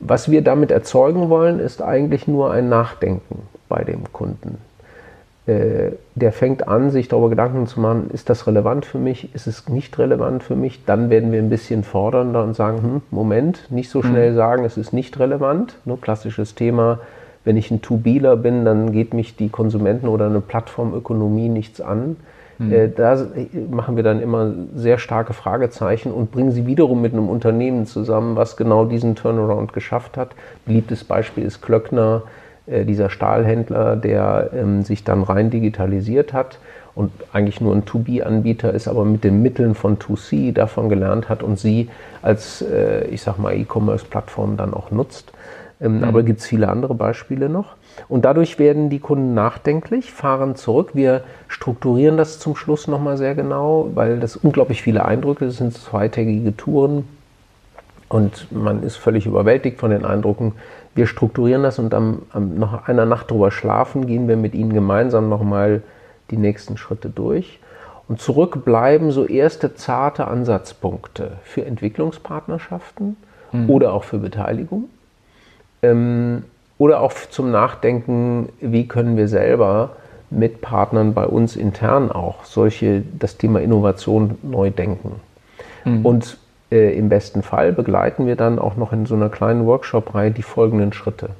[0.00, 4.58] Was wir damit erzeugen wollen, ist eigentlich nur ein Nachdenken bei dem Kunden.
[5.50, 9.46] Äh, der fängt an, sich darüber Gedanken zu machen, ist das relevant für mich, ist
[9.46, 10.84] es nicht relevant für mich?
[10.84, 14.36] Dann werden wir ein bisschen fordernder und sagen, hm, Moment, nicht so schnell mhm.
[14.36, 15.76] sagen, es ist nicht relevant.
[15.84, 17.00] Nur klassisches Thema,
[17.44, 22.16] wenn ich ein To-Bealer bin, dann geht mich die Konsumenten- oder eine Plattformökonomie nichts an.
[22.58, 22.72] Mhm.
[22.72, 23.26] Äh, da
[23.70, 28.36] machen wir dann immer sehr starke Fragezeichen und bringen sie wiederum mit einem Unternehmen zusammen,
[28.36, 30.30] was genau diesen Turnaround geschafft hat.
[30.64, 32.39] Beliebtes Beispiel ist Klöckner, äh,
[32.84, 36.58] dieser Stahlhändler, der ähm, sich dann rein digitalisiert hat
[36.94, 41.42] und eigentlich nur ein To-B-Anbieter ist, aber mit den Mitteln von To-C davon gelernt hat
[41.42, 41.88] und sie
[42.22, 45.32] als, äh, ich sag mal, E-Commerce-Plattform dann auch nutzt.
[45.80, 46.04] Ähm, mhm.
[46.04, 47.76] Aber gibt es viele andere Beispiele noch.
[48.08, 50.90] Und dadurch werden die Kunden nachdenklich, fahren zurück.
[50.94, 55.74] Wir strukturieren das zum Schluss nochmal sehr genau, weil das unglaublich viele Eindrücke das sind
[55.74, 57.04] zweitägige Touren
[58.10, 60.52] und man ist völlig überwältigt von den Eindrücken.
[60.96, 64.74] Wir strukturieren das und am, am nach einer Nacht drüber schlafen gehen wir mit ihnen
[64.74, 65.82] gemeinsam nochmal
[66.30, 67.60] die nächsten Schritte durch.
[68.08, 73.16] Und zurück bleiben so erste zarte Ansatzpunkte für Entwicklungspartnerschaften
[73.52, 73.70] mhm.
[73.70, 74.88] oder auch für Beteiligung.
[75.82, 76.42] Ähm,
[76.78, 79.90] oder auch zum Nachdenken, wie können wir selber
[80.30, 85.20] mit Partnern bei uns intern auch solche, das Thema Innovation neu denken.
[85.84, 86.04] Mhm.
[86.04, 86.38] Und
[86.70, 90.42] äh, im besten Fall begleiten wir dann auch noch in so einer kleinen Workshop-Reihe die
[90.42, 91.30] folgenden Schritte,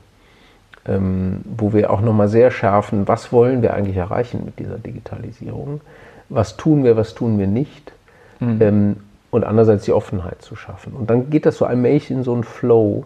[0.87, 5.81] ähm, wo wir auch nochmal sehr schärfen, was wollen wir eigentlich erreichen mit dieser Digitalisierung,
[6.29, 7.93] was tun wir, was tun wir nicht.
[8.41, 8.57] Mhm.
[8.61, 8.97] Ähm,
[9.31, 10.93] und andererseits die Offenheit zu schaffen.
[10.93, 13.05] Und dann geht das so allmählich in so einen Flow.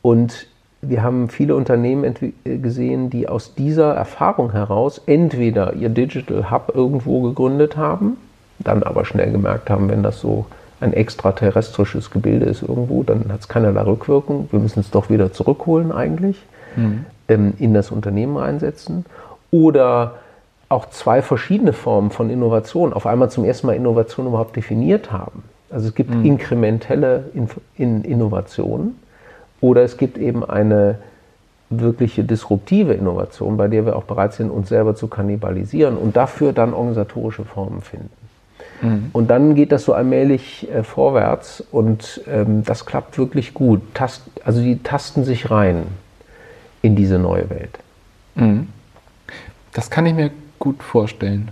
[0.00, 0.46] Und
[0.82, 6.72] wir haben viele Unternehmen äh, gesehen, die aus dieser Erfahrung heraus entweder ihr Digital Hub
[6.74, 8.16] irgendwo gegründet haben,
[8.58, 10.46] dann aber schnell gemerkt haben, wenn das so
[10.80, 14.48] ein extraterrestrisches Gebilde ist irgendwo, dann hat es keinerlei Rückwirkung.
[14.50, 16.36] Wir müssen es doch wieder zurückholen eigentlich,
[16.76, 17.04] mhm.
[17.28, 19.04] ähm, in das Unternehmen einsetzen.
[19.50, 20.14] Oder
[20.68, 25.42] auch zwei verschiedene Formen von Innovation auf einmal zum ersten Mal Innovation überhaupt definiert haben.
[25.68, 26.24] Also es gibt mhm.
[26.24, 27.24] inkrementelle
[27.76, 28.96] in Innovationen
[29.60, 30.98] oder es gibt eben eine
[31.70, 36.52] wirkliche disruptive Innovation, bei der wir auch bereit sind, uns selber zu kannibalisieren und dafür
[36.52, 38.10] dann organisatorische Formen finden.
[38.80, 39.10] Mhm.
[39.12, 43.82] Und dann geht das so allmählich äh, vorwärts und ähm, das klappt wirklich gut.
[43.94, 45.86] Tast, also die tasten sich rein
[46.82, 47.78] in diese neue Welt.
[48.34, 48.68] Mhm.
[49.72, 51.50] Das kann ich mir gut vorstellen.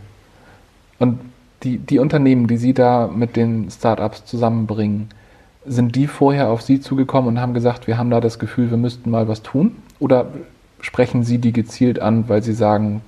[0.99, 1.21] Und
[1.63, 5.09] die, die Unternehmen, die Sie da mit den Startups zusammenbringen,
[5.67, 8.79] sind die vorher auf Sie zugekommen und haben gesagt, wir haben da das Gefühl, wir
[8.79, 9.77] müssten mal was tun?
[9.99, 10.29] Oder
[10.81, 13.03] sprechen Sie die gezielt an, weil Sie sagen,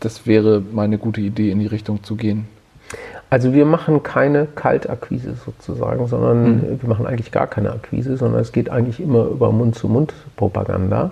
[0.00, 2.46] das wäre mal eine gute Idee, in die Richtung zu gehen?
[3.28, 6.78] Also wir machen keine Kaltakquise sozusagen, sondern mhm.
[6.80, 11.10] wir machen eigentlich gar keine Akquise, sondern es geht eigentlich immer über Mund-zu-Mund-Propaganda.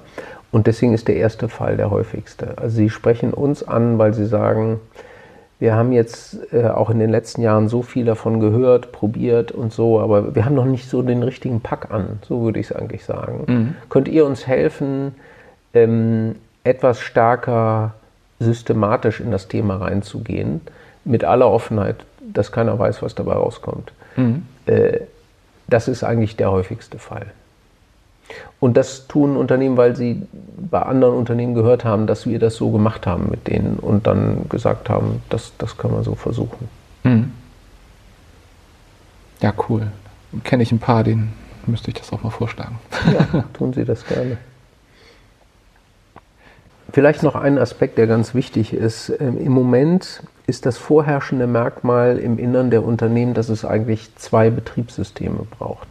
[0.52, 2.56] Und deswegen ist der erste Fall der häufigste.
[2.56, 4.78] Also Sie sprechen uns an, weil Sie sagen,
[5.58, 9.72] wir haben jetzt äh, auch in den letzten Jahren so viel davon gehört, probiert und
[9.72, 12.76] so, aber wir haben noch nicht so den richtigen Pack an, so würde ich es
[12.76, 13.44] eigentlich sagen.
[13.46, 13.74] Mhm.
[13.88, 15.14] Könnt ihr uns helfen,
[15.72, 17.94] ähm, etwas stärker
[18.38, 20.60] systematisch in das Thema reinzugehen,
[21.04, 23.92] mit aller Offenheit, dass keiner weiß, was dabei rauskommt?
[24.16, 24.46] Mhm.
[24.66, 25.00] Äh,
[25.66, 27.26] das ist eigentlich der häufigste Fall.
[28.58, 30.26] Und das tun Unternehmen, weil sie
[30.70, 34.48] bei anderen Unternehmen gehört haben, dass wir das so gemacht haben mit denen und dann
[34.48, 36.68] gesagt haben, das, das können wir so versuchen.
[37.02, 37.32] Mhm.
[39.40, 39.88] Ja, cool.
[40.42, 41.34] Kenne ich ein paar, denen
[41.66, 42.78] müsste ich das auch mal vorschlagen.
[43.12, 44.38] Ja, tun Sie das gerne.
[46.94, 49.12] Vielleicht noch ein Aspekt, der ganz wichtig ist.
[49.20, 54.48] Ähm, Im Moment ist das vorherrschende Merkmal im Innern der Unternehmen, dass es eigentlich zwei
[54.48, 55.88] Betriebssysteme braucht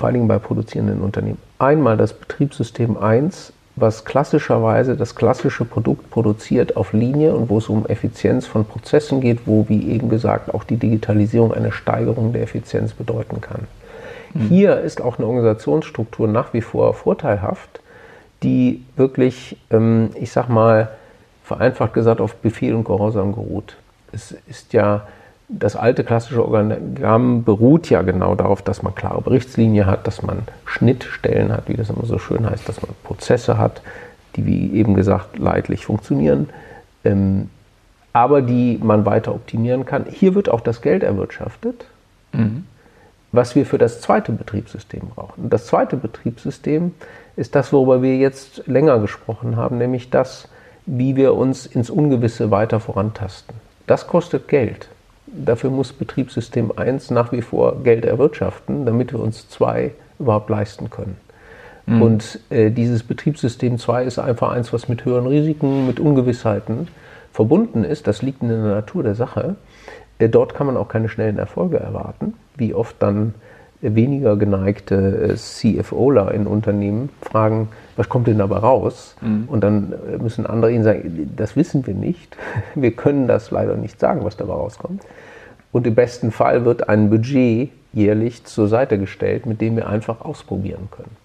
[0.00, 1.36] vor allen Dingen bei produzierenden Unternehmen.
[1.58, 7.68] Einmal das Betriebssystem 1, was klassischerweise das klassische Produkt produziert auf Linie und wo es
[7.68, 12.40] um Effizienz von Prozessen geht, wo, wie eben gesagt, auch die Digitalisierung eine Steigerung der
[12.40, 13.66] Effizienz bedeuten kann.
[14.32, 14.48] Mhm.
[14.48, 17.82] Hier ist auch eine Organisationsstruktur nach wie vor vorteilhaft,
[18.42, 20.90] die wirklich, ähm, ich sag mal,
[21.44, 23.76] vereinfacht gesagt auf Befehl und Gehorsam geruht.
[24.12, 25.06] Es ist ja
[25.50, 30.42] das alte klassische Organigramm beruht ja genau darauf, dass man klare Berichtslinie hat, dass man
[30.64, 33.82] Schnittstellen hat, wie das immer so schön heißt, dass man Prozesse hat,
[34.36, 36.50] die wie eben gesagt leidlich funktionieren,
[37.04, 37.50] ähm,
[38.12, 40.06] aber die man weiter optimieren kann.
[40.08, 41.84] Hier wird auch das Geld erwirtschaftet,
[42.32, 42.64] mhm.
[43.32, 45.44] was wir für das zweite Betriebssystem brauchen.
[45.44, 46.92] Und das zweite Betriebssystem
[47.40, 50.46] ist das, worüber wir jetzt länger gesprochen haben, nämlich das,
[50.84, 53.54] wie wir uns ins Ungewisse weiter vorantasten.
[53.86, 54.90] Das kostet Geld.
[55.26, 60.90] Dafür muss Betriebssystem 1 nach wie vor Geld erwirtschaften, damit wir uns 2 überhaupt leisten
[60.90, 61.16] können.
[61.86, 62.02] Mhm.
[62.02, 66.88] Und äh, dieses Betriebssystem 2 ist einfach eins, was mit höheren Risiken, mit Ungewissheiten
[67.32, 68.06] verbunden ist.
[68.06, 69.56] Das liegt in der Natur der Sache.
[70.18, 73.32] Äh, dort kann man auch keine schnellen Erfolge erwarten, wie oft dann
[73.82, 79.16] weniger geneigte äh, CFOler in Unternehmen fragen, was kommt denn dabei raus?
[79.20, 79.44] Mhm.
[79.48, 82.36] Und dann äh, müssen andere ihnen sagen, das wissen wir nicht.
[82.74, 85.02] Wir können das leider nicht sagen, was dabei rauskommt.
[85.72, 90.20] Und im besten Fall wird ein Budget jährlich zur Seite gestellt, mit dem wir einfach
[90.20, 91.16] ausprobieren können.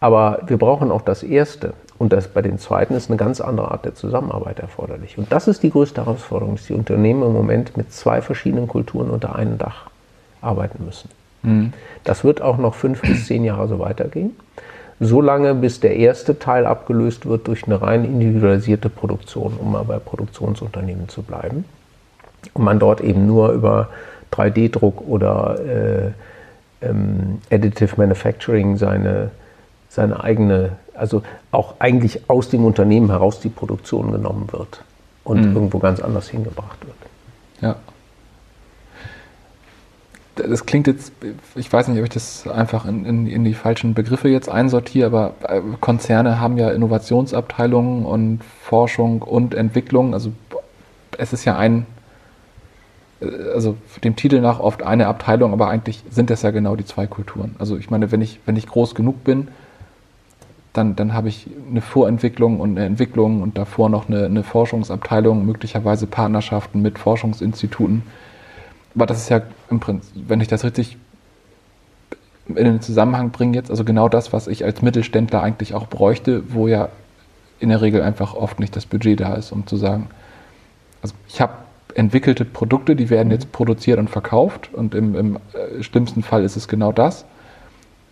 [0.00, 1.74] Aber wir brauchen auch das Erste.
[1.98, 5.18] Und das, bei dem Zweiten ist eine ganz andere Art der Zusammenarbeit erforderlich.
[5.18, 9.10] Und das ist die größte Herausforderung, dass die Unternehmen im Moment mit zwei verschiedenen Kulturen
[9.10, 9.90] unter einem Dach
[10.40, 11.08] arbeiten müssen.
[11.42, 11.72] Mhm.
[12.04, 14.36] Das wird auch noch fünf bis zehn Jahre so weitergehen.
[15.00, 19.84] So lange, bis der erste Teil abgelöst wird durch eine rein individualisierte Produktion, um mal
[19.84, 21.64] bei Produktionsunternehmen zu bleiben.
[22.54, 23.88] Und man dort eben nur über
[24.32, 29.30] 3D-Druck oder äh, ähm, Additive Manufacturing seine,
[29.88, 34.84] seine eigene, also auch eigentlich aus dem Unternehmen heraus die Produktion genommen wird
[35.24, 35.54] und mhm.
[35.54, 36.96] irgendwo ganz anders hingebracht wird.
[37.60, 37.76] Ja
[40.34, 41.12] das klingt jetzt,
[41.54, 45.06] ich weiß nicht, ob ich das einfach in, in, in, die falschen Begriffe jetzt einsortiere,
[45.06, 50.14] aber äh, Konzerne haben ja Innovationsabteilungen und Forschung und Entwicklung.
[50.14, 50.32] Also
[51.18, 51.86] es ist ja ein,
[53.20, 56.86] äh, also dem Titel nach oft eine Abteilung, aber eigentlich sind das ja genau die
[56.86, 57.54] zwei Kulturen.
[57.58, 59.48] Also ich meine, wenn ich, wenn ich groß genug bin,
[60.72, 65.44] dann, dann habe ich eine Vorentwicklung und eine Entwicklung und davor noch eine, eine Forschungsabteilung,
[65.44, 68.02] möglicherweise Partnerschaften mit Forschungsinstituten
[68.94, 70.96] aber das ist ja im Prinzip, wenn ich das richtig
[72.48, 76.52] in den Zusammenhang bringe jetzt, also genau das, was ich als Mittelständler eigentlich auch bräuchte,
[76.52, 76.88] wo ja
[77.60, 80.08] in der Regel einfach oft nicht das Budget da ist, um zu sagen,
[81.00, 81.52] also ich habe
[81.94, 86.56] entwickelte Produkte, die werden jetzt produziert und verkauft und im, im äh, schlimmsten Fall ist
[86.56, 87.24] es genau das.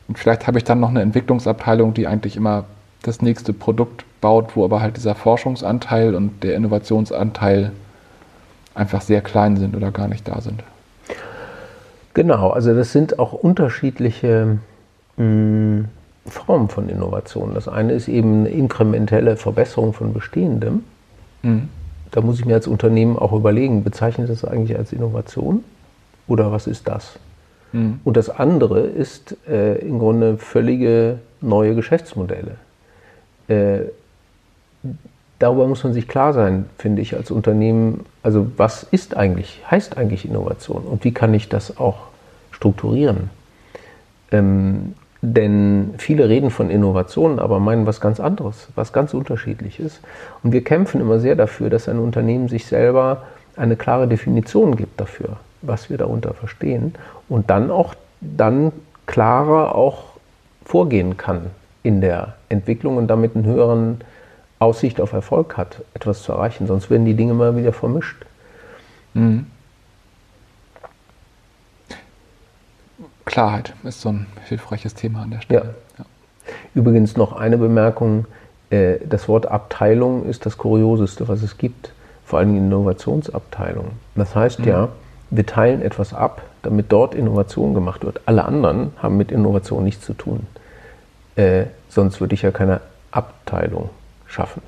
[0.07, 2.65] Und vielleicht habe ich dann noch eine Entwicklungsabteilung, die eigentlich immer
[3.03, 7.73] das nächste Produkt baut, wo aber halt dieser Forschungsanteil und der Innovationsanteil
[8.75, 10.63] einfach sehr klein sind oder gar nicht da sind.
[12.15, 14.59] Genau, also das sind auch unterschiedliche
[15.17, 15.85] mh, hm,
[16.27, 17.55] Formen von Innovation.
[17.55, 20.85] Das eine ist eben eine inkrementelle Verbesserung von Bestehendem.
[21.43, 21.69] Mhm.
[22.11, 25.65] Da muss ich mir als Unternehmen auch überlegen, bezeichnet das eigentlich als Innovation
[26.27, 27.19] oder was ist das?
[27.73, 28.01] Mhm.
[28.05, 32.57] Und das andere ist äh, im Grunde völlige neue Geschäftsmodelle.
[33.49, 33.81] Äh,
[35.41, 38.07] darüber muss man sich klar sein, finde ich, als Unternehmen.
[38.23, 41.97] Also was ist eigentlich, heißt eigentlich Innovation und wie kann ich das auch
[42.53, 43.31] strukturieren?
[44.31, 50.01] Ähm, denn viele reden von Innovationen, aber meinen was ganz anderes, was ganz unterschiedliches.
[50.43, 53.25] Und wir kämpfen immer sehr dafür, dass ein Unternehmen sich selber
[53.57, 56.95] eine klare Definition gibt dafür, was wir darunter verstehen
[57.29, 58.73] und dann auch dann
[59.07, 60.05] klarer auch
[60.65, 61.47] vorgehen kann
[61.83, 64.01] in der Entwicklung und damit einen höheren
[64.61, 66.67] Aussicht auf Erfolg hat, etwas zu erreichen.
[66.67, 68.25] Sonst werden die Dinge mal wieder vermischt.
[69.15, 69.47] Mhm.
[73.25, 75.75] Klarheit ist so ein hilfreiches Thema an der Stelle.
[75.97, 76.05] Ja.
[76.05, 76.05] Ja.
[76.75, 78.27] Übrigens noch eine Bemerkung.
[78.69, 81.93] Äh, das Wort Abteilung ist das Kurioseste, was es gibt.
[82.27, 83.93] Vor allem Innovationsabteilung.
[84.15, 84.67] Das heißt mhm.
[84.67, 84.89] ja,
[85.31, 88.21] wir teilen etwas ab, damit dort Innovation gemacht wird.
[88.27, 90.47] Alle anderen haben mit Innovation nichts zu tun.
[91.37, 93.89] Äh, sonst würde ich ja keine Abteilung
[94.31, 94.63] schaffen.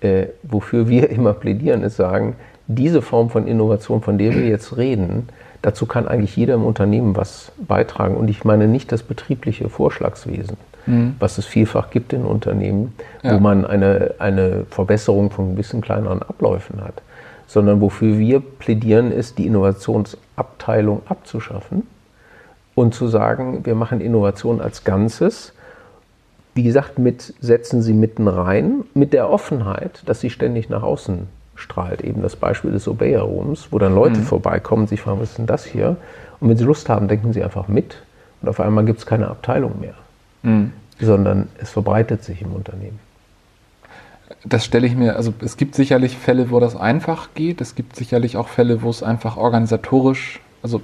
[0.00, 4.76] Äh, wofür wir immer plädieren, ist sagen, diese Form von Innovation, von der wir jetzt
[4.76, 5.28] reden,
[5.62, 8.16] dazu kann eigentlich jeder im Unternehmen was beitragen.
[8.16, 11.16] Und ich meine nicht das betriebliche Vorschlagswesen, mhm.
[11.18, 13.34] was es vielfach gibt in Unternehmen, ja.
[13.34, 17.02] wo man eine, eine Verbesserung von gewissen kleineren Abläufen hat,
[17.46, 21.86] sondern wofür wir plädieren, ist, die Innovationsabteilung abzuschaffen
[22.74, 25.52] und zu sagen, wir machen Innovation als Ganzes
[26.54, 31.26] wie gesagt, mit setzen sie mitten rein, mit der Offenheit, dass sie ständig nach außen
[31.56, 32.02] strahlt.
[32.02, 34.24] Eben das Beispiel des Obeya-Rooms, wo dann Leute mhm.
[34.24, 35.96] vorbeikommen, sich fragen, was ist denn das hier?
[36.40, 37.96] Und wenn sie Lust haben, denken sie einfach mit.
[38.42, 39.94] Und auf einmal gibt es keine Abteilung mehr,
[40.42, 40.72] mhm.
[41.00, 43.00] sondern es verbreitet sich im Unternehmen.
[44.44, 47.60] Das stelle ich mir, also es gibt sicherlich Fälle, wo das einfach geht.
[47.60, 50.82] Es gibt sicherlich auch Fälle, wo es einfach organisatorisch, also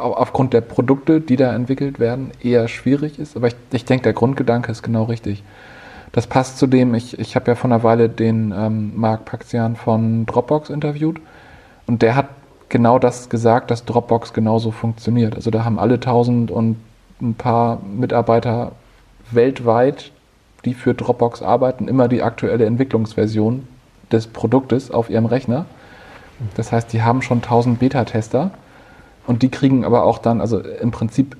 [0.00, 3.36] aufgrund der Produkte, die da entwickelt werden, eher schwierig ist.
[3.36, 5.42] Aber ich, ich denke, der Grundgedanke ist genau richtig.
[6.12, 9.76] Das passt zu dem, ich, ich habe ja vor einer Weile den ähm, Marc Paxian
[9.76, 11.20] von Dropbox interviewt
[11.86, 12.28] und der hat
[12.68, 15.36] genau das gesagt, dass Dropbox genauso funktioniert.
[15.36, 16.76] Also da haben alle tausend und
[17.20, 18.72] ein paar Mitarbeiter
[19.30, 20.10] weltweit,
[20.64, 23.68] die für Dropbox arbeiten, immer die aktuelle Entwicklungsversion
[24.10, 25.66] des Produktes auf ihrem Rechner.
[26.56, 28.50] Das heißt, die haben schon tausend Beta-Tester
[29.26, 31.36] und die kriegen aber auch dann, also im Prinzip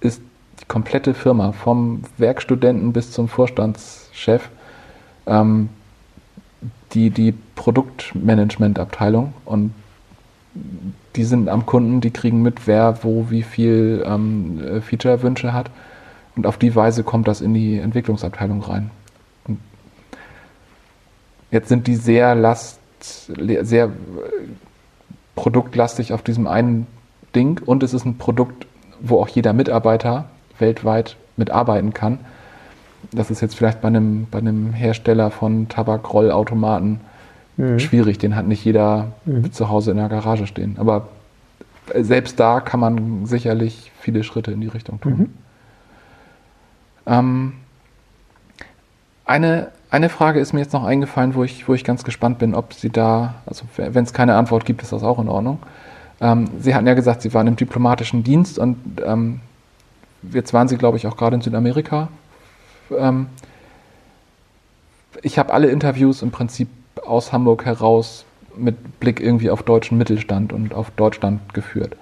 [0.00, 0.20] ist
[0.60, 4.48] die komplette Firma, vom Werkstudenten bis zum Vorstandschef,
[5.26, 5.68] ähm,
[6.92, 9.72] die, die Produktmanagementabteilung und
[11.16, 15.70] die sind am Kunden, die kriegen mit, wer wo wie viel ähm, äh, Feature-Wünsche hat.
[16.36, 18.90] Und auf die Weise kommt das in die Entwicklungsabteilung rein.
[19.46, 19.58] Und
[21.50, 23.90] jetzt sind die sehr last, sehr äh,
[25.34, 26.86] produktlastig auf diesem einen
[27.34, 28.66] Ding und es ist ein Produkt,
[29.00, 30.26] wo auch jeder Mitarbeiter
[30.58, 32.18] weltweit mitarbeiten kann.
[33.12, 37.00] Das ist jetzt vielleicht bei einem, bei einem Hersteller von Tabakrollautomaten
[37.56, 37.78] mhm.
[37.78, 38.18] schwierig.
[38.18, 39.52] Den hat nicht jeder mhm.
[39.52, 40.76] zu Hause in der Garage stehen.
[40.78, 41.08] Aber
[41.94, 45.12] selbst da kann man sicherlich viele Schritte in die Richtung tun.
[45.12, 45.30] Mhm.
[47.06, 47.52] Ähm,
[49.24, 52.54] eine, eine Frage ist mir jetzt noch eingefallen, wo ich, wo ich ganz gespannt bin,
[52.54, 55.58] ob Sie da, also wenn es keine Antwort gibt, ist das auch in Ordnung.
[56.20, 59.40] Ähm, Sie hatten ja gesagt, Sie waren im diplomatischen Dienst und ähm,
[60.32, 62.08] jetzt waren Sie, glaube ich, auch gerade in Südamerika.
[62.96, 63.26] Ähm,
[65.22, 66.68] ich habe alle Interviews im Prinzip
[67.04, 68.24] aus Hamburg heraus
[68.56, 71.96] mit Blick irgendwie auf deutschen Mittelstand und auf Deutschland geführt.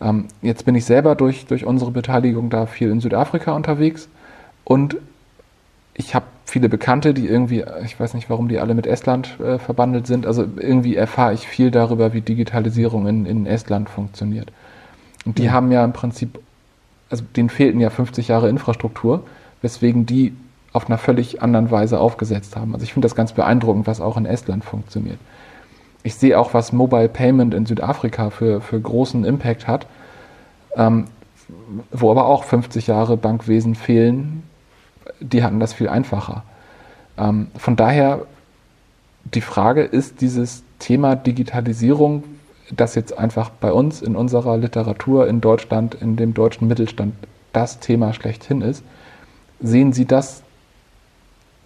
[0.00, 4.08] Ähm, jetzt bin ich selber durch, durch unsere Beteiligung da viel in Südafrika unterwegs
[4.64, 4.96] und
[5.94, 9.58] ich habe viele Bekannte, die irgendwie, ich weiß nicht, warum die alle mit Estland äh,
[9.58, 10.26] verbandelt sind.
[10.26, 14.52] Also irgendwie erfahre ich viel darüber, wie Digitalisierung in, in Estland funktioniert.
[15.24, 15.52] Und die ja.
[15.52, 16.38] haben ja im Prinzip,
[17.08, 19.24] also denen fehlten ja 50 Jahre Infrastruktur,
[19.62, 20.34] weswegen die
[20.72, 22.74] auf einer völlig anderen Weise aufgesetzt haben.
[22.74, 25.18] Also ich finde das ganz beeindruckend, was auch in Estland funktioniert.
[26.02, 29.86] Ich sehe auch, was Mobile Payment in Südafrika für, für großen Impact hat,
[30.76, 31.06] ähm,
[31.90, 34.42] wo aber auch 50 Jahre Bankwesen fehlen,
[35.32, 36.42] die hatten das viel einfacher.
[37.18, 38.26] Ähm, von daher
[39.32, 42.24] die Frage, ist dieses Thema Digitalisierung,
[42.70, 47.14] das jetzt einfach bei uns in unserer Literatur in Deutschland, in dem deutschen Mittelstand
[47.52, 48.84] das Thema schlechthin ist,
[49.60, 50.42] sehen Sie das,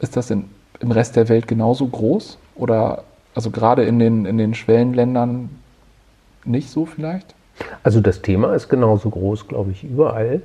[0.00, 0.44] ist das in,
[0.80, 2.38] im Rest der Welt genauso groß?
[2.54, 5.50] Oder also gerade in den, in den Schwellenländern
[6.44, 7.34] nicht so vielleicht?
[7.82, 10.42] Also das Thema ist genauso groß, glaube ich, überall.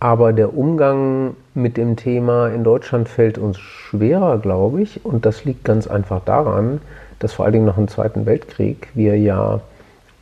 [0.00, 5.04] Aber der Umgang mit dem Thema in Deutschland fällt uns schwerer, glaube ich.
[5.04, 6.80] Und das liegt ganz einfach daran,
[7.18, 9.60] dass vor allen Dingen nach dem Zweiten Weltkrieg wir ja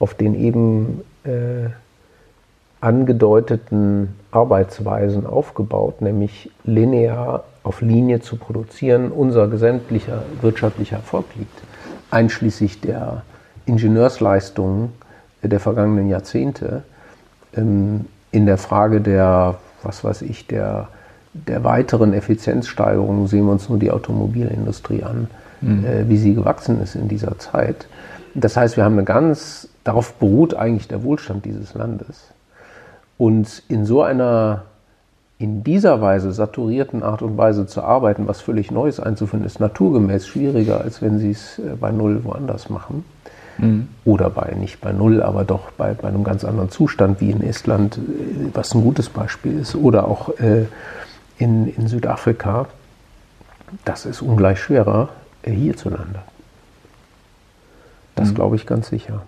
[0.01, 1.71] auf den eben äh,
[2.81, 11.63] angedeuteten Arbeitsweisen aufgebaut, nämlich linear auf Linie zu produzieren, unser gesamtlicher wirtschaftlicher Erfolg liegt,
[12.11, 13.23] einschließlich der
[13.67, 14.93] Ingenieursleistungen
[15.43, 16.83] der vergangenen Jahrzehnte
[17.55, 20.89] ähm, in der Frage der was weiß ich, der,
[21.33, 25.29] der weiteren Effizienzsteigerung sehen wir uns nur die Automobilindustrie an,
[25.61, 25.85] mhm.
[25.85, 27.87] äh, wie sie gewachsen ist in dieser Zeit.
[28.35, 32.29] Das heißt, wir haben eine ganz, darauf beruht eigentlich der Wohlstand dieses Landes.
[33.17, 34.63] Und in so einer
[35.39, 40.27] in dieser Weise, saturierten Art und Weise zu arbeiten, was völlig Neues einzuführen, ist naturgemäß
[40.27, 43.05] schwieriger, als wenn Sie es äh, bei Null woanders machen.
[43.59, 43.89] Mhm.
[44.05, 47.43] Oder bei, nicht bei Null, aber doch bei, bei einem ganz anderen Zustand wie in
[47.43, 48.01] Estland, äh,
[48.55, 49.75] was ein gutes Beispiel ist.
[49.75, 50.67] Oder auch äh,
[51.39, 52.67] in, in Südafrika.
[53.85, 55.11] Das ist ungleich schwerer
[55.43, 56.21] äh, hierzulande.
[58.15, 58.35] Das mhm.
[58.35, 59.23] glaube ich ganz sicher.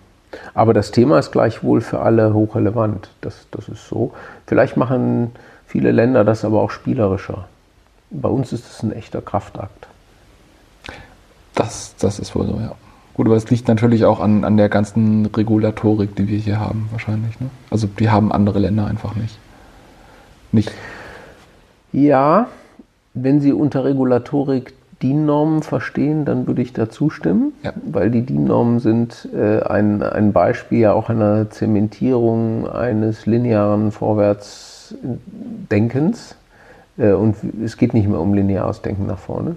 [0.53, 3.09] Aber das Thema ist gleichwohl für alle hochrelevant.
[3.21, 4.13] Das, das ist so.
[4.47, 5.31] Vielleicht machen
[5.65, 7.47] viele Länder das aber auch spielerischer.
[8.09, 9.87] Bei uns ist es ein echter Kraftakt.
[11.55, 12.75] Das, das ist wohl so, ja.
[13.13, 16.87] Gut, aber es liegt natürlich auch an, an der ganzen Regulatorik, die wir hier haben,
[16.91, 17.39] wahrscheinlich.
[17.39, 17.49] Ne?
[17.69, 19.37] Also die haben andere Länder einfach nicht.
[20.51, 20.71] Nicht.
[21.91, 22.47] Ja,
[23.13, 27.73] wenn Sie unter Regulatorik DIN-Normen verstehen, dann würde ich da zustimmen, ja.
[27.85, 34.95] weil die DIN-Normen sind äh, ein, ein Beispiel ja auch einer Zementierung eines linearen Vorwärts
[35.71, 36.35] Denkens.
[36.97, 39.55] Äh, und es geht nicht mehr um lineares Denken nach vorne.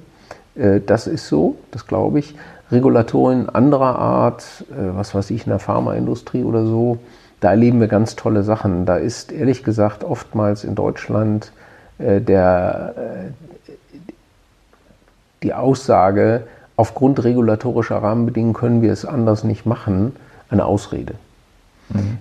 [0.54, 2.34] Äh, das ist so, das glaube ich.
[2.74, 6.98] Regulatoren anderer Art, äh, was weiß ich, in der Pharmaindustrie oder so,
[7.40, 8.86] da erleben wir ganz tolle Sachen.
[8.86, 11.52] Da ist ehrlich gesagt oftmals in Deutschland
[11.98, 12.94] der,
[15.42, 16.44] die Aussage,
[16.76, 20.16] aufgrund regulatorischer Rahmenbedingungen können wir es anders nicht machen,
[20.48, 21.14] eine Ausrede.
[21.90, 22.18] Mhm.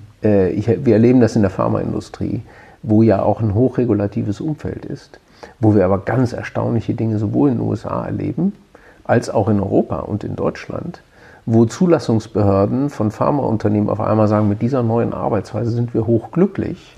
[0.49, 2.43] Ich, wir erleben das in der Pharmaindustrie
[2.83, 5.19] wo ja auch ein hochregulatives Umfeld ist,
[5.59, 8.53] wo wir aber ganz erstaunliche Dinge sowohl in den USA erleben,
[9.03, 11.01] als auch in Europa und in Deutschland,
[11.45, 16.95] wo Zulassungsbehörden von Pharmaunternehmen auf einmal sagen, mit dieser neuen Arbeitsweise sind wir hochglücklich.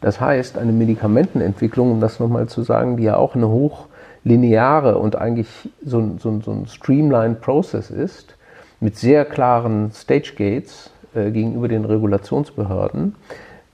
[0.00, 5.16] Das heißt, eine Medikamentenentwicklung, um das nochmal zu sagen, die ja auch eine hochlineare und
[5.16, 5.48] eigentlich
[5.84, 8.36] so, so, so ein streamlined Process ist,
[8.80, 13.16] mit sehr klaren Stage Gates äh, gegenüber den Regulationsbehörden,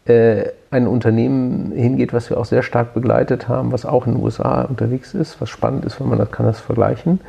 [0.07, 4.22] äh, ein Unternehmen hingeht, was wir auch sehr stark begleitet haben, was auch in den
[4.22, 7.20] USA unterwegs ist, was spannend ist, wenn man das kann das vergleichen,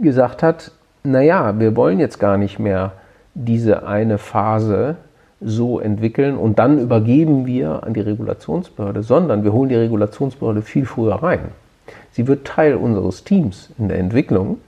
[0.00, 0.72] gesagt hat,
[1.04, 2.92] naja, wir wollen jetzt gar nicht mehr
[3.34, 4.96] diese eine Phase
[5.40, 10.84] so entwickeln und dann übergeben wir an die Regulationsbehörde, sondern wir holen die Regulationsbehörde viel
[10.84, 11.40] früher rein.
[12.10, 14.58] Sie wird Teil unseres Teams in der Entwicklung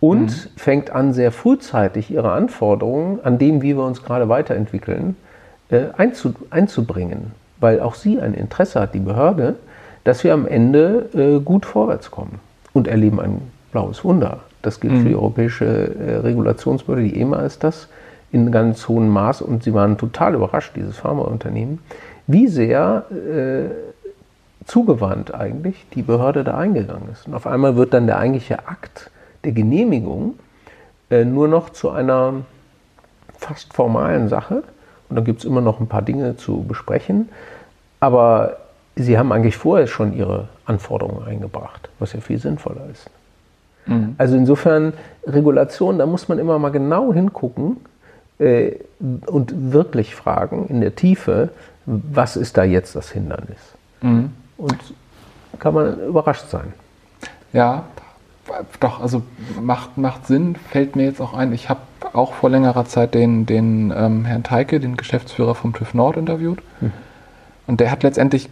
[0.00, 0.50] und mhm.
[0.56, 5.16] fängt an, sehr frühzeitig ihre Anforderungen an dem, wie wir uns gerade weiterentwickeln,
[5.68, 9.56] äh, einzu, einzubringen, weil auch sie ein Interesse hat, die Behörde,
[10.04, 12.40] dass wir am Ende äh, gut vorwärts kommen
[12.72, 14.40] und erleben ein blaues Wunder.
[14.62, 15.02] Das gilt mhm.
[15.02, 17.88] für die Europäische äh, Regulationsbehörde, die EMA ist das,
[18.30, 21.80] in ganz hohem Maß und sie waren total überrascht, dieses Pharmaunternehmen,
[22.26, 23.70] wie sehr äh,
[24.64, 27.26] zugewandt eigentlich die Behörde da eingegangen ist.
[27.26, 29.10] Und auf einmal wird dann der eigentliche Akt
[29.44, 30.38] der Genehmigung
[31.10, 32.34] äh, nur noch zu einer
[33.36, 34.62] fast formalen Sache
[35.08, 37.28] und dann gibt es immer noch ein paar Dinge zu besprechen.
[38.00, 38.56] Aber
[38.96, 43.10] sie haben eigentlich vorher schon ihre Anforderungen eingebracht, was ja viel sinnvoller ist.
[43.86, 44.14] Mhm.
[44.18, 44.92] Also insofern
[45.26, 47.78] Regulation, da muss man immer mal genau hingucken
[48.38, 48.72] äh,
[49.26, 51.50] und wirklich fragen in der Tiefe,
[51.86, 53.58] was ist da jetzt das Hindernis?
[54.00, 54.32] Mhm.
[54.56, 54.76] Und
[55.58, 56.72] kann man überrascht sein.
[57.52, 57.84] Ja,
[58.80, 59.22] doch, also
[59.60, 61.52] macht, macht Sinn, fällt mir jetzt auch ein.
[61.52, 61.80] Ich habe
[62.12, 66.60] auch vor längerer Zeit den, den ähm, Herrn Teike, den Geschäftsführer vom TÜV Nord, interviewt.
[66.80, 66.92] Hm.
[67.66, 68.48] Und der hat letztendlich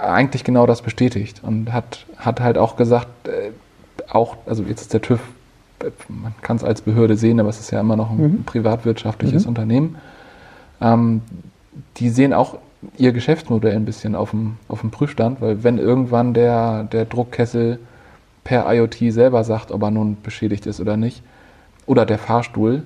[0.00, 3.08] eigentlich genau das bestätigt und hat, hat halt auch gesagt,
[4.10, 5.20] auch, also jetzt ist der TÜV,
[6.08, 8.44] man kann es als Behörde sehen, aber es ist ja immer noch ein mhm.
[8.44, 9.48] privatwirtschaftliches mhm.
[9.48, 9.96] Unternehmen.
[10.80, 11.22] Ähm,
[11.98, 12.58] die sehen auch
[12.96, 17.78] ihr Geschäftsmodell ein bisschen auf dem, auf dem Prüfstand, weil wenn irgendwann der, der Druckkessel
[18.44, 21.22] per IoT selber sagt, ob er nun beschädigt ist oder nicht,
[21.86, 22.82] oder der Fahrstuhl,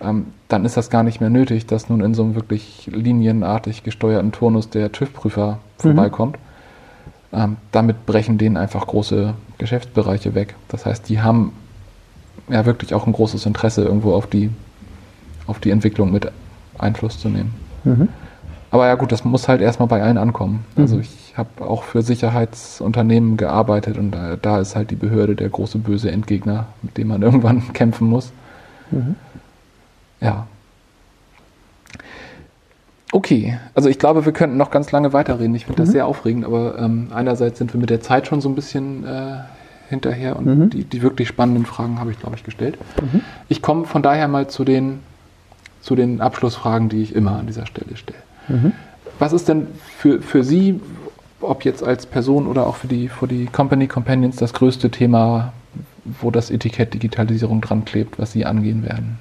[0.00, 3.82] ähm, dann ist das gar nicht mehr nötig, dass nun in so einem wirklich linienartig
[3.82, 5.82] gesteuerten Turnus der TÜV-Prüfer mhm.
[5.82, 6.38] vorbeikommt.
[7.32, 10.54] Ähm, damit brechen denen einfach große Geschäftsbereiche weg.
[10.68, 11.52] Das heißt, die haben
[12.48, 14.50] ja wirklich auch ein großes Interesse, irgendwo auf die,
[15.46, 16.30] auf die Entwicklung mit
[16.78, 17.54] Einfluss zu nehmen.
[17.84, 18.08] Mhm.
[18.70, 20.64] Aber ja gut, das muss halt erstmal bei allen ankommen.
[20.76, 21.02] Also mhm.
[21.02, 25.78] ich habe auch für Sicherheitsunternehmen gearbeitet und da, da, ist halt die Behörde der große
[25.78, 28.32] böse Endgegner, mit dem man irgendwann kämpfen muss.
[28.90, 29.14] Mhm.
[30.20, 30.46] Ja.
[33.16, 35.54] Okay, also ich glaube, wir könnten noch ganz lange weiterreden.
[35.54, 35.86] Ich finde mhm.
[35.86, 39.06] das sehr aufregend, aber ähm, einerseits sind wir mit der Zeit schon so ein bisschen
[39.06, 39.38] äh,
[39.88, 40.68] hinterher und mhm.
[40.68, 42.76] die, die, wirklich spannenden Fragen habe ich, glaube ich, gestellt.
[43.00, 43.22] Mhm.
[43.48, 44.98] Ich komme von daher mal zu den,
[45.80, 48.18] zu den Abschlussfragen, die ich immer an dieser Stelle stelle.
[48.48, 48.72] Mhm.
[49.18, 50.78] Was ist denn für, für Sie,
[51.40, 55.54] ob jetzt als Person oder auch für die, für die Company Companions das größte Thema,
[56.20, 59.18] wo das Etikett Digitalisierung dran klebt, was Sie angehen werden?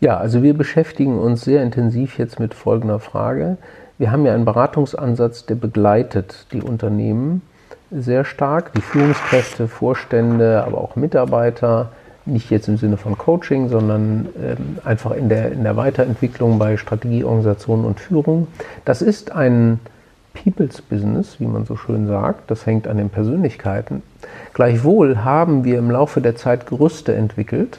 [0.00, 3.56] Ja, also wir beschäftigen uns sehr intensiv jetzt mit folgender Frage.
[3.98, 7.40] Wir haben ja einen Beratungsansatz, der begleitet die Unternehmen
[7.90, 11.90] sehr stark, die Führungskräfte, Vorstände, aber auch Mitarbeiter,
[12.26, 16.76] nicht jetzt im Sinne von Coaching, sondern ähm, einfach in der, in der Weiterentwicklung bei
[16.76, 18.48] Strategie, Organisation und Führung.
[18.84, 19.78] Das ist ein
[20.34, 22.50] People's Business, wie man so schön sagt.
[22.50, 24.02] Das hängt an den Persönlichkeiten.
[24.52, 27.78] Gleichwohl haben wir im Laufe der Zeit Gerüste entwickelt,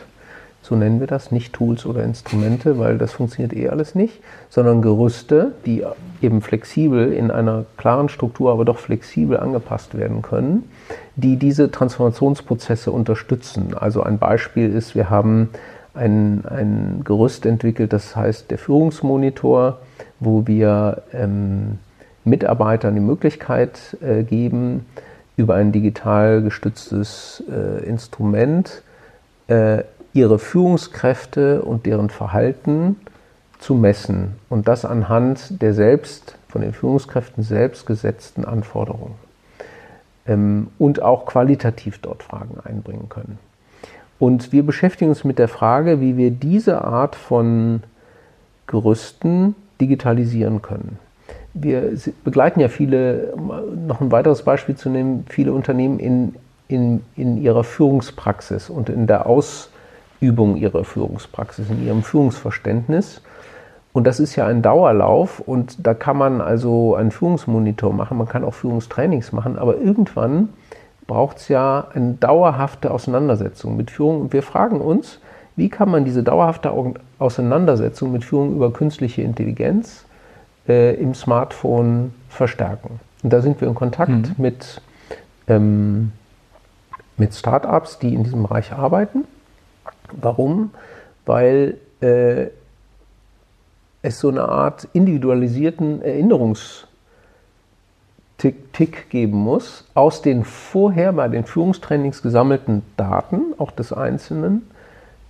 [0.67, 4.81] so nennen wir das, nicht Tools oder Instrumente, weil das funktioniert eh alles nicht, sondern
[4.81, 5.83] Gerüste, die
[6.21, 10.69] eben flexibel in einer klaren Struktur, aber doch flexibel angepasst werden können,
[11.15, 13.75] die diese Transformationsprozesse unterstützen.
[13.79, 15.49] Also ein Beispiel ist, wir haben
[15.93, 19.79] ein, ein Gerüst entwickelt, das heißt der Führungsmonitor,
[20.19, 21.79] wo wir ähm,
[22.25, 24.85] Mitarbeitern die Möglichkeit äh, geben,
[25.37, 28.81] über ein digital gestütztes äh, Instrument
[29.47, 29.83] äh,
[30.17, 32.95] ihre Führungskräfte und deren Verhalten
[33.59, 39.13] zu messen und das anhand der selbst von den Führungskräften selbst gesetzten Anforderungen
[40.25, 43.37] ähm, und auch qualitativ dort Fragen einbringen können.
[44.17, 47.83] Und wir beschäftigen uns mit der Frage, wie wir diese Art von
[48.65, 50.97] Gerüsten digitalisieren können.
[51.53, 51.93] Wir
[52.23, 53.35] begleiten ja viele,
[53.87, 56.35] noch ein weiteres Beispiel zu nehmen, viele Unternehmen in,
[56.67, 59.69] in, in ihrer Führungspraxis und in der Aus,
[60.19, 63.21] Übung ihrer Führungspraxis, in ihrem Führungsverständnis.
[63.93, 68.27] Und das ist ja ein Dauerlauf und da kann man also einen Führungsmonitor machen, man
[68.27, 70.49] kann auch Führungstrainings machen, aber irgendwann
[71.07, 75.19] braucht es ja eine dauerhafte Auseinandersetzung mit Führung und wir fragen uns,
[75.55, 76.71] wie kann man diese dauerhafte
[77.17, 80.05] Auseinandersetzung mit Führung über künstliche Intelligenz
[80.67, 82.99] äh, im Smartphone verstärken?
[83.23, 84.35] Und da sind wir in Kontakt mhm.
[84.37, 84.81] mit,
[85.47, 86.11] ähm,
[87.17, 89.25] mit Startups, die in diesem Bereich arbeiten
[90.13, 90.71] Warum?
[91.25, 92.47] Weil äh,
[94.01, 96.87] es so eine Art individualisierten Erinnerungstick
[99.09, 104.63] geben muss, aus den vorher bei den Führungstrainings gesammelten Daten, auch des Einzelnen,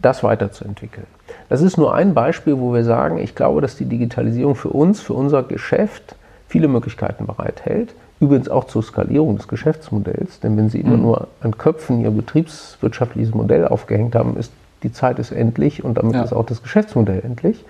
[0.02, 1.08] das weiterzuentwickeln.
[1.50, 5.02] Das ist nur ein Beispiel, wo wir sagen, ich glaube, dass die Digitalisierung für uns,
[5.02, 6.16] für unser Geschäft
[6.48, 7.94] viele Möglichkeiten bereithält.
[8.20, 11.04] Übrigens auch zur Skalierung des Geschäftsmodells, denn wenn Sie immer mhm.
[11.04, 14.52] nur an Köpfen Ihr betriebswirtschaftliches Modell aufgehängt haben, ist
[14.84, 16.24] die Zeit ist endlich und damit ja.
[16.24, 17.66] ist auch das Geschäftsmodell endlich.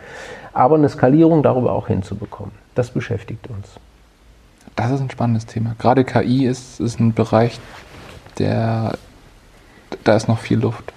[0.53, 3.79] Aber eine Skalierung darüber auch hinzubekommen, das beschäftigt uns.
[4.75, 5.75] Das ist ein spannendes Thema.
[5.79, 7.59] Gerade KI ist, ist ein Bereich,
[8.37, 8.97] der,
[10.03, 10.93] da ist noch viel Luft.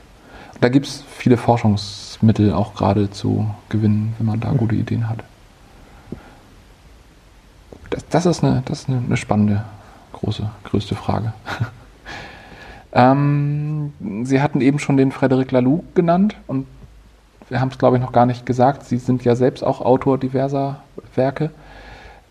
[0.61, 5.25] da gibt es viele Forschungsmittel auch gerade zu gewinnen, wenn man da gute Ideen hat.
[7.89, 9.65] Das, das ist, eine, das ist eine, eine spannende,
[10.13, 11.33] große, größte Frage.
[12.93, 13.93] Ähm,
[14.25, 16.67] Sie hatten eben schon den Frederic Laloux genannt und
[17.49, 18.85] wir haben es, glaube ich, noch gar nicht gesagt.
[18.85, 20.83] Sie sind ja selbst auch Autor diverser
[21.15, 21.51] Werke.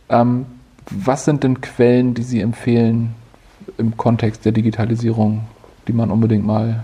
[0.09, 0.45] Ähm,
[0.89, 3.15] was sind denn Quellen, die Sie empfehlen
[3.77, 5.41] im Kontext der Digitalisierung,
[5.87, 6.83] die man unbedingt mal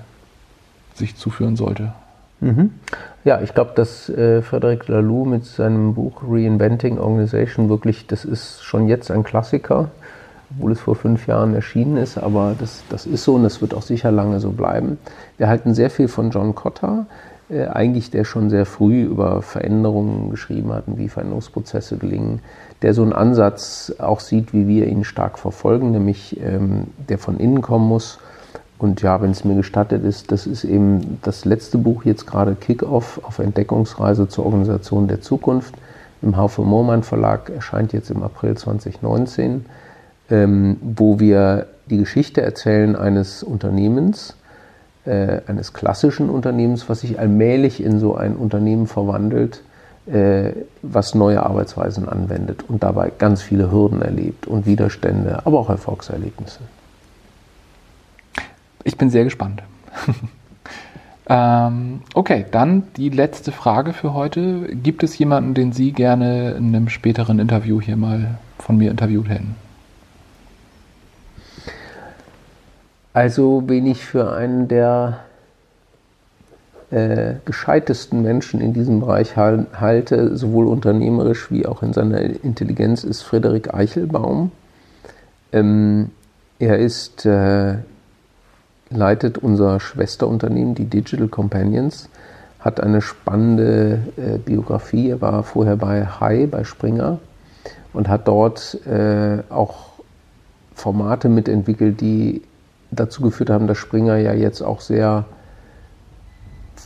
[0.93, 1.93] sich zuführen sollte?
[2.41, 2.71] Mhm.
[3.23, 8.63] Ja, ich glaube, dass äh, Frederic Laloux mit seinem Buch Reinventing Organization wirklich, das ist
[8.63, 9.89] schon jetzt ein Klassiker
[10.51, 13.73] obwohl es vor fünf Jahren erschienen ist, aber das, das ist so und das wird
[13.73, 14.97] auch sicher lange so bleiben.
[15.37, 17.05] Wir halten sehr viel von John Cotter,
[17.49, 22.39] äh, eigentlich der schon sehr früh über Veränderungen geschrieben hat und wie Veränderungsprozesse gelingen,
[22.81, 27.37] der so einen Ansatz auch sieht, wie wir ihn stark verfolgen, nämlich ähm, der von
[27.37, 28.19] innen kommen muss.
[28.77, 32.55] Und ja, wenn es mir gestattet ist, das ist eben das letzte Buch jetzt gerade
[32.55, 35.75] Kick-Off auf Entdeckungsreise zur Organisation der Zukunft
[36.21, 39.65] im Haufe Moormann Verlag, erscheint jetzt im April 2019
[40.29, 44.35] ähm, wo wir die Geschichte erzählen eines Unternehmens,
[45.05, 49.61] äh, eines klassischen Unternehmens, was sich allmählich in so ein Unternehmen verwandelt,
[50.07, 50.51] äh,
[50.81, 56.59] was neue Arbeitsweisen anwendet und dabei ganz viele Hürden erlebt und Widerstände, aber auch Erfolgserlebnisse.
[58.83, 59.63] Ich bin sehr gespannt.
[61.29, 64.75] ähm, okay, dann die letzte Frage für heute.
[64.75, 69.27] Gibt es jemanden, den Sie gerne in einem späteren Interview hier mal von mir interviewt
[69.27, 69.55] hätten?
[73.15, 75.21] Also wen ich für einen der
[76.91, 83.21] äh, gescheitesten Menschen in diesem Bereich halte, sowohl unternehmerisch wie auch in seiner Intelligenz, ist
[83.21, 84.51] Frederik Eichelbaum.
[85.53, 86.09] Ähm,
[86.59, 87.75] er ist, äh,
[88.89, 92.09] leitet unser Schwesterunternehmen, die Digital Companions,
[92.59, 95.11] hat eine spannende äh, Biografie.
[95.11, 97.19] Er war vorher bei Hai, bei Springer
[97.93, 99.93] und hat dort äh, auch
[100.73, 102.41] Formate mitentwickelt, die
[102.99, 105.25] dazu geführt haben, dass Springer ja jetzt auch sehr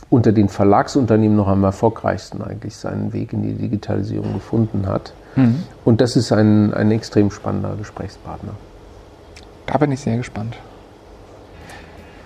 [0.08, 5.12] unter den Verlagsunternehmen noch am erfolgreichsten eigentlich seinen Weg in die Digitalisierung gefunden hat.
[5.36, 5.62] Mhm.
[5.84, 8.54] Und das ist ein, ein extrem spannender Gesprächspartner.
[9.66, 10.56] Da bin ich sehr gespannt.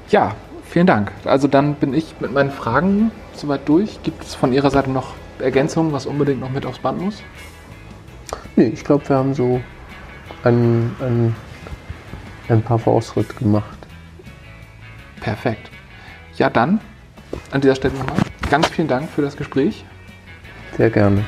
[0.09, 0.33] Ja,
[0.65, 1.13] vielen Dank.
[1.25, 4.03] Also dann bin ich mit meinen Fragen soweit durch.
[4.03, 7.23] Gibt es von Ihrer Seite noch Ergänzungen, was unbedingt noch mit aufs Band muss?
[8.57, 9.61] Nee, ich glaube, wir haben so
[10.43, 11.37] ein, ein,
[12.49, 13.79] ein paar Fortschritt gemacht.
[15.21, 15.71] Perfekt.
[16.37, 16.81] Ja, dann
[17.51, 18.17] an dieser Stelle nochmal
[18.51, 19.85] ganz vielen Dank für das Gespräch.
[20.77, 21.25] Sehr gerne.